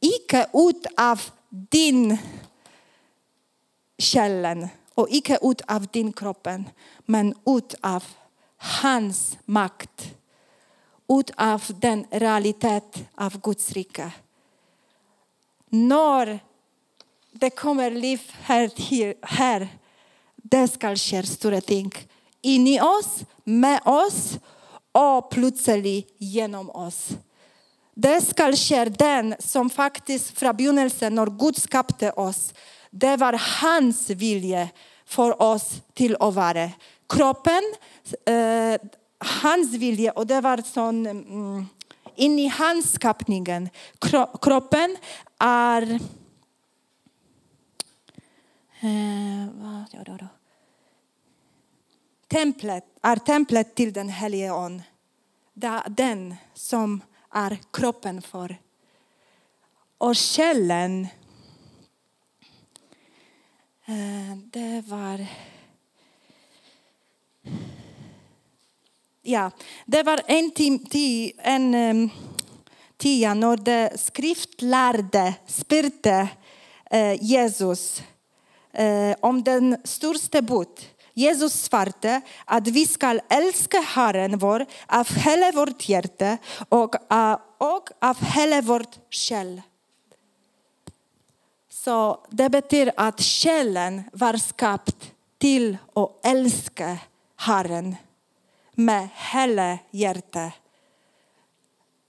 [0.00, 2.18] Icke ut av din
[3.98, 6.48] källen och icke ut av din kropp,
[7.04, 8.04] men ut av
[8.56, 10.14] hans makt.
[11.08, 14.12] Ut av den realitet av Guds rike.
[15.68, 16.40] När
[17.32, 18.70] det kommer liv här,
[19.22, 19.68] här
[20.36, 21.92] det ska ske stora ting
[22.42, 24.38] in i oss, med oss
[24.92, 27.08] och plötsligt genom oss.
[27.94, 32.54] Det ska ske den som faktiskt från begynnelsen när Gud skapade oss,
[32.90, 34.68] det var hans vilja
[35.04, 36.70] för oss till att vara.
[37.08, 37.62] Kroppen,
[38.26, 38.80] eh,
[39.18, 41.66] hans vilja och det var sån mm,
[42.14, 43.68] in i hans skapningen.
[44.42, 44.96] Kroppen
[45.38, 46.00] är
[48.80, 50.26] eh,
[52.28, 54.84] templet, är templet till den helige Ande.
[55.54, 58.56] Det är den som är kroppen för.
[59.98, 61.08] Och själen
[63.88, 65.26] Eh, det var...
[69.22, 69.50] Ja,
[69.84, 70.86] det var en, tim,
[71.38, 72.10] en um,
[72.96, 76.28] tia när de skriftlärde spurte
[76.94, 78.02] uh, eh, Jesus
[78.78, 80.68] uh, om den största bud.
[81.14, 87.88] Jesus Svarte att vi ska älska Herren vår av hela vårt hjärta och, uh, och
[88.00, 89.62] av hela vårt själ.
[91.86, 96.98] Så det betyder att själen var skapt till att älska
[97.36, 97.96] Herren
[98.74, 100.52] med hela hjärtat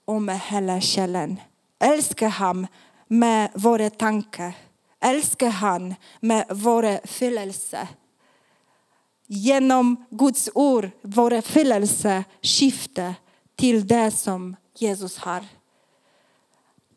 [0.06, 1.40] och med hela själen.
[1.80, 2.68] Älska honom
[3.08, 4.54] med våra tankar.
[5.00, 7.88] Älska honom med våra fyllelse.
[9.28, 13.14] Genom Guds ord, våra fyllelse skiftar
[13.56, 15.57] till det som Jesus har.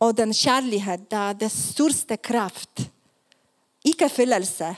[0.03, 2.91] Och den kärleken, där är den största kraft.
[3.85, 4.77] Icke fyllelse,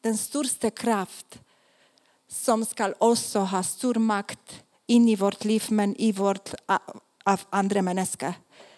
[0.00, 1.38] den största kraft
[2.30, 6.54] som ska också ha stor makt in i vårt liv men i vårt
[7.24, 8.34] av andra människor.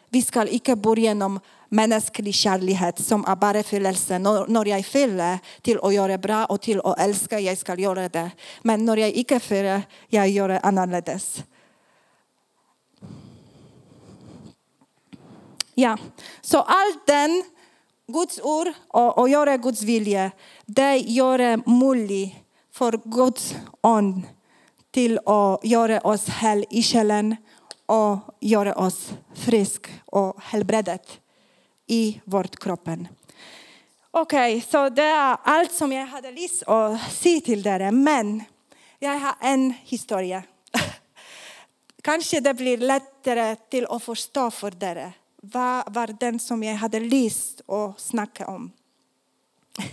[0.09, 4.18] Vi ska icke börja genom mänsklig kärlek som är bara fyllelse.
[4.18, 8.30] När jag fyller till att göra bra och till att älska, jag ska göra det.
[8.62, 10.61] Men när jag icke fyller, jag gör det
[15.74, 15.98] Ja,
[16.40, 17.42] så allt den
[18.06, 20.30] Guds ord och, och göra Guds vilja,
[20.66, 22.34] det gör det möjligt
[22.72, 24.28] för Guds ande
[24.90, 27.36] till att göra oss hel i själen
[27.86, 31.20] och göra oss frisk och helbredet
[31.86, 33.08] i vårt kroppen.
[34.10, 37.90] Okej, okay, så det är allt som jag hade lust att säga till er.
[37.90, 38.44] Men
[38.98, 40.42] jag har en historia.
[42.02, 45.12] Kanske det blir lättare till att förstå för er.
[45.43, 48.72] Vad var den som jag hade lust att snacka om?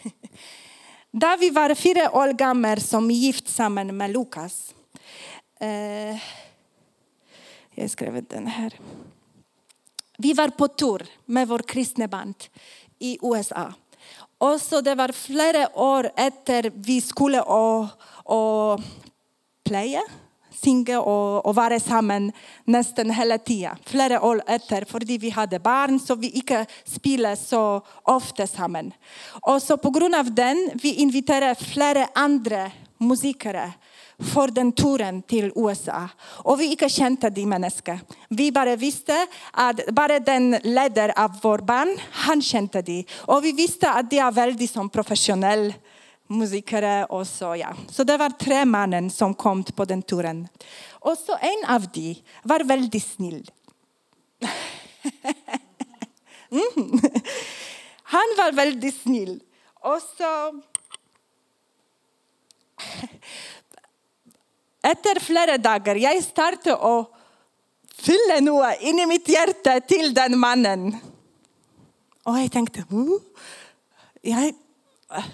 [1.11, 4.75] David vi var fyra år gamla som gift samman med Lukas.
[5.59, 6.17] Eh,
[7.75, 8.73] jag skrev den här.
[10.17, 12.35] Vi var på tur med vår kristna band
[12.99, 13.73] i USA.
[14.37, 17.85] Och så det var flera år efter vi skulle och,
[18.23, 18.81] och
[19.63, 20.01] playa,
[20.63, 22.31] sjunga och, och vara samman
[22.65, 23.75] nästan hela tiden.
[23.85, 28.91] Flera år efter, för vi hade barn så vi inte spelade så ofta samman.
[29.41, 33.71] Och så på grund av den vi inviterade flera andra musiker
[34.19, 36.09] för den turen till USA.
[36.19, 37.99] Och vi inte kände de människor.
[38.29, 43.05] Vi bara visste att bara den ledare av vår barn, han kände de.
[43.15, 45.73] Och vi visste att de är väldigt som professionella
[46.27, 47.75] musiker och så ja.
[47.91, 50.47] Så det var tre mannen som kom på den turen.
[50.89, 53.51] Och så en av dem var väldigt snäll.
[56.51, 56.99] mm.
[58.03, 59.39] Han var väldigt snäll.
[59.73, 60.61] Och så
[64.81, 67.15] efter flera dagar jag startade och
[67.95, 70.97] fyllde något in i mitt hjärta till den mannen.
[72.23, 73.19] Och jag tänkte, uh,
[74.21, 74.53] jag,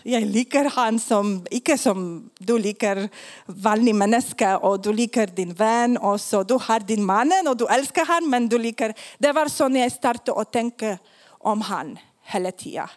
[0.03, 3.09] jag liker han som, inte som du liker
[3.45, 7.67] vanlig människa och du liker din vän och så du har din man och du
[7.67, 10.97] älskar han men du liker det var så när jag startade att tänka
[11.27, 12.87] om han hela tiden.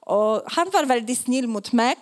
[0.00, 1.96] Och han var väldigt snäll mot mig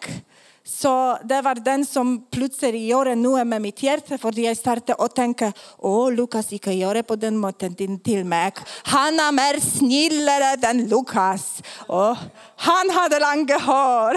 [0.68, 5.14] så det var den som plötsligt gjorde nu med mitt hjärta för jag startade att
[5.14, 8.52] tänka, åh Lukas inte göra på den måten till mig.
[8.82, 11.62] Han är mer snällare än Lukas.
[11.86, 12.16] Och
[12.56, 14.14] han hade långa hår.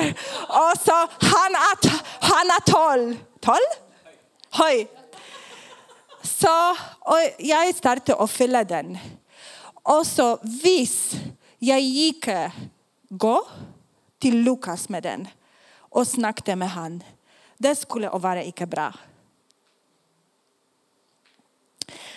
[0.47, 3.17] Och så han är, han är tolv.
[3.39, 3.71] Tolv?
[4.49, 4.87] Höj.
[6.23, 8.97] Så och jag startade och fylla den.
[9.83, 11.15] Och så visst
[11.59, 12.25] jag gick
[13.09, 13.47] gå
[14.19, 15.27] till Lukas med den
[15.91, 17.03] och snackade med han.
[17.57, 18.93] Det skulle vara inte bra.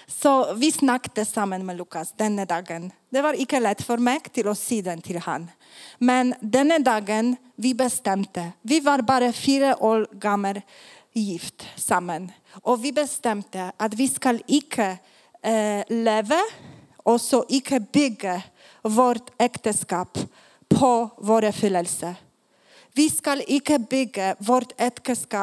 [0.06, 2.92] Så vi snackade samman med Lukas denna dagen.
[3.10, 5.50] Det var inte lätt för mig till att se den till han.
[5.98, 10.62] Men denna dagen vi bestämde, vi var bara fyra år gamla
[11.12, 12.32] gift samman.
[12.62, 14.98] Och vi bestämde att vi ska inte
[15.42, 16.40] eh, leva
[16.96, 18.42] och så icke bygga
[18.82, 20.18] vårt äktenskap
[20.68, 22.14] på våra fyllelser.
[22.96, 24.72] Vi ska icke bygga vårt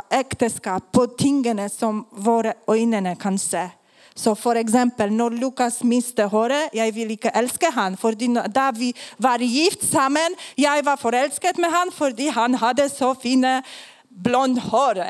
[0.10, 3.70] äktenskap på tingen som våra ögon kan se.
[4.16, 8.12] Så för exempel när Lukas miste håret, jag vill inte älska han för
[8.48, 13.64] då vi var gift samman, jag var förälskad med han för han hade så fina
[14.10, 15.06] blond hår.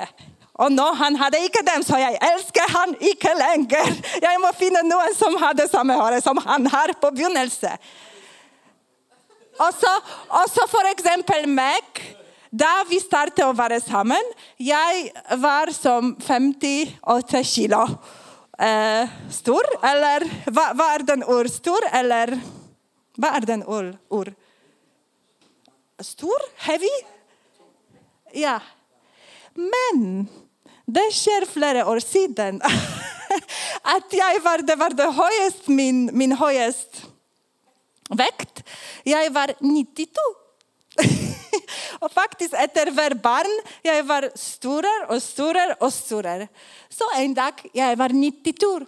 [0.53, 3.95] Och när han hade inte dem så jag älskar han inte längre.
[4.21, 7.77] Jag måste finna någon som hade samma hår som han har på begynnelsen.
[9.59, 9.95] Och så,
[10.27, 12.17] och så för exempel Meg
[12.51, 17.89] där vi startade att vara samman, jag var som 58 kilo
[18.59, 21.47] eh, stor, eller vad, va är den ur?
[21.47, 22.39] Stor eller
[23.15, 23.97] vad är den ur?
[24.11, 24.33] ur?
[25.99, 26.39] Stor?
[26.55, 26.89] Heavy?
[28.33, 28.59] Ja.
[29.53, 30.27] Men
[30.85, 32.61] det sker flera år sedan
[33.81, 37.05] att jag var, det var det högst, min, min högst
[38.09, 38.63] väkt.
[39.03, 40.40] Jag var 92.
[41.99, 46.47] och faktiskt efter var barn jag var större och större och större.
[46.89, 48.85] Så en dag jag var 92.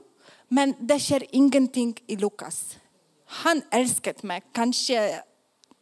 [0.48, 2.78] Men det sker ingenting i Lukas.
[3.26, 5.24] Han älskade mig kanske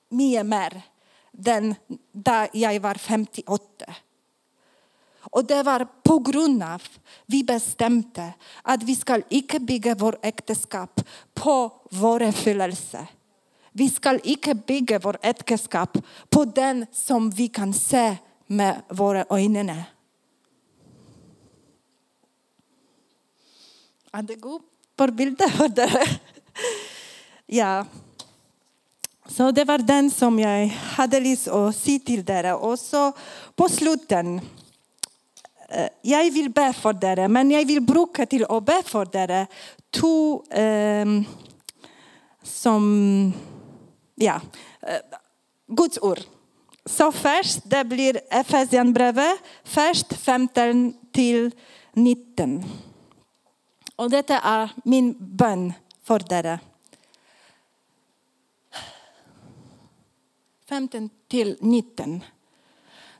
[0.09, 0.81] mycket mer
[1.47, 1.75] än
[2.13, 3.95] då jag var 58.
[5.21, 6.81] Och det var på grund av
[7.25, 11.01] vi bestämde att vi ska icke bygga vårt äktenskap
[11.33, 13.07] på vår uppfyllelse.
[13.71, 15.97] Vi ska icke bygga vårt äktenskap
[16.29, 18.17] på den som vi kan se
[18.47, 19.69] med våra ögon.
[24.11, 24.61] Är det god
[24.95, 25.07] på
[27.45, 27.85] ja.
[29.27, 32.55] Så det var den som jag hade lust att se till er.
[32.55, 33.11] Och så
[33.55, 34.25] på slutet.
[35.69, 39.47] Eh, jag vill be för er, men jag vill bruka till att be för er
[39.91, 41.05] två eh,
[42.43, 43.33] som
[44.21, 44.41] ja,
[44.81, 44.97] eh,
[45.67, 46.19] Guds ord.
[46.85, 51.51] Så först, det blir Efesienbrevet, först 15 till
[51.93, 52.63] 19.
[53.95, 56.59] Och detta är min bön för er.
[60.69, 62.23] 15 till 19.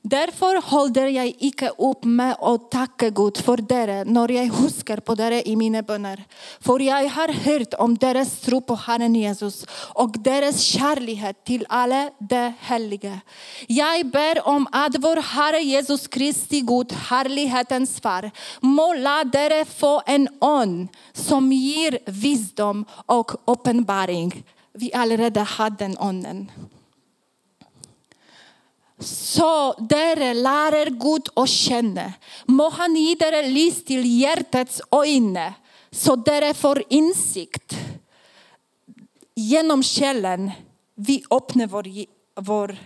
[0.03, 5.15] Därför håller jag icke upp med att tacka Gud för det när jag huskar på
[5.15, 6.23] det i mina böner.
[6.59, 12.09] För jag har hört om deras tro på Herren Jesus och deras kärlek till alla
[12.19, 13.19] de heliga.
[13.67, 20.01] Jag ber om att vår Herre Jesus Kristi Gud, härlighetens far, må låta dere få
[20.05, 24.43] en on som ger visdom och uppenbaring.
[24.73, 26.51] Vi allerede har den onnen
[29.03, 32.13] så dere lärer Gud att känna.
[32.45, 35.53] Må Han ge dere lys till hjärtats øyne,
[35.91, 37.75] så dere får insikt
[39.35, 40.51] genom källan
[40.95, 41.87] vi öppnar vår,
[42.35, 42.77] vår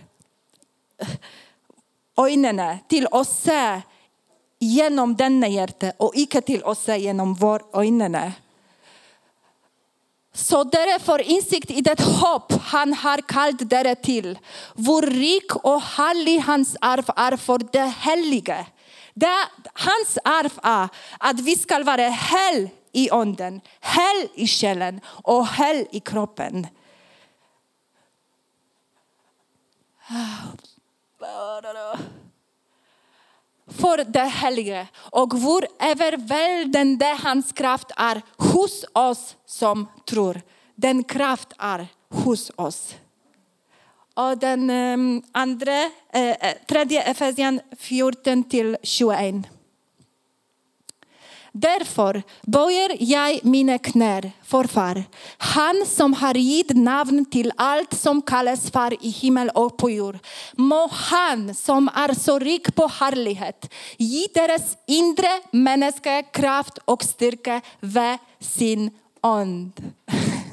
[2.16, 3.82] ögonen till å se
[4.58, 8.32] genom denna hjärta och icke till oss se genom vår ögonen.
[10.36, 14.38] Så dere får insikt i det hopp han har kallat dere till.
[14.74, 18.66] Vår rik och härlig hans arv är för det heliga
[19.14, 25.48] Det, hans arv är att vi ska vara hel i onden, hel i själen och
[25.48, 26.66] hel i kroppen.
[30.08, 30.56] Ah
[33.70, 40.40] för det Helige och vår överväldigande hans kraft är hos oss som tror.
[40.74, 42.94] Den kraft är hos oss.
[44.14, 49.34] Och den ehm, andra, eh, eh, tredje Efesian 14 till 21.
[51.58, 55.04] Därför böjer jag mina knän för far,
[55.38, 60.18] han som har gett namn till allt som kallas far i himmel och på jord.
[60.52, 67.60] Må han som är så rik på härlighet ge deras inre mänskliga kraft och styrka
[67.80, 68.90] vid sin
[69.20, 69.92] ond.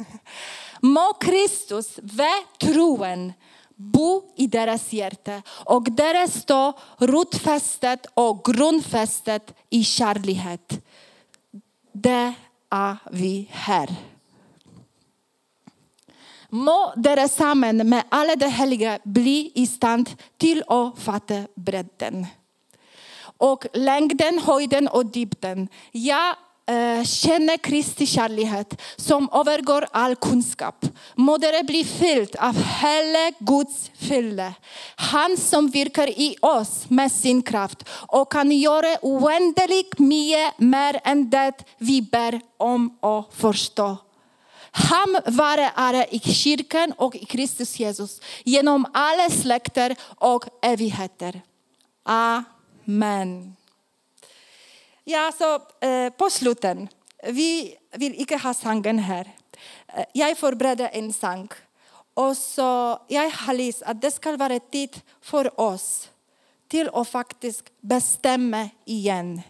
[0.81, 3.33] Må Kristus vid troen
[3.75, 10.79] bo i deras hjärta och deras stå rotfästet och grundfästet i kärlighet
[11.93, 12.33] det
[12.69, 13.95] är vi här.
[16.49, 22.27] Må deras samman med alla de heliga bli i stand till att fatta bredden
[23.37, 25.67] och längden, höjden och dybden.
[25.91, 26.35] Ja,
[26.65, 30.85] Eh, känner Kristi kärlighet som övergår all kunskap.
[31.15, 34.53] Må det bli fyllt av hela Guds fylle.
[34.95, 41.29] Han som virkar i oss med sin kraft och kan göra oändligt mycket mer än
[41.29, 43.97] det vi ber om och förstå.
[44.71, 51.41] Han vare ära i kyrkan och i Kristus Jesus genom alla släkter och evigheter.
[52.03, 53.55] Amen.
[55.05, 55.55] Ja, så
[55.87, 56.77] eh, på slutet.
[57.23, 59.35] Vi vill inte ha sången här.
[59.87, 61.49] Eh, jag förbereder en sång.
[62.13, 66.09] Och så jag har läst att det ska vara tid för oss
[66.67, 69.41] till att faktiskt bestämma igen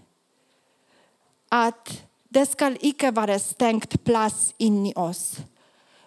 [1.49, 5.37] att det ska icke vara stängt plats in i oss.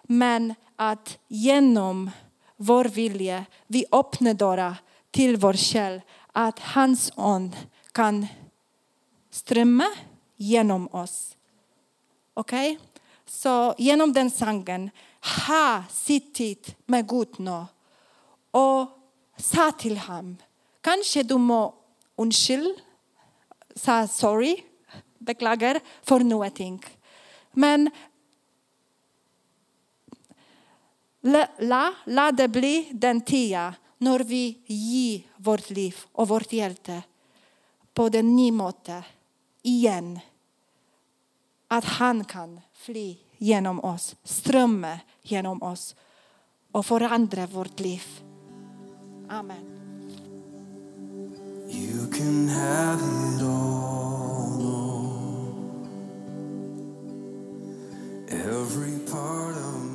[0.03, 2.11] Men att genom
[2.55, 4.75] vår vilja vi öppnar dörrar
[5.11, 6.01] till vår själ.
[6.31, 7.55] Att hans ond
[7.91, 8.27] kan
[9.37, 9.87] strömma
[10.35, 11.37] genom oss.
[12.33, 12.71] Okej?
[12.71, 12.87] Okay?
[13.25, 14.89] Så genom den sången,
[15.47, 17.65] ha sittit med Gud nu
[18.51, 18.87] och
[19.37, 20.37] sa till honom,
[20.81, 21.75] kanske du må
[22.15, 22.81] undskyld,
[23.75, 24.63] sa sorry,
[25.17, 26.83] beklagar för någonting.
[27.51, 27.89] Men
[31.57, 37.01] la, la det bli den tia när vi ger vårt liv och vårt hjärta
[37.93, 39.03] på den nya måten
[39.61, 40.19] igen.
[41.67, 45.95] Att han kan fly genom oss, strömma genom oss
[46.71, 48.03] och förändra vårt liv.
[49.29, 49.77] Amen.
[51.69, 54.97] You can have it all,
[58.29, 59.86] Every part of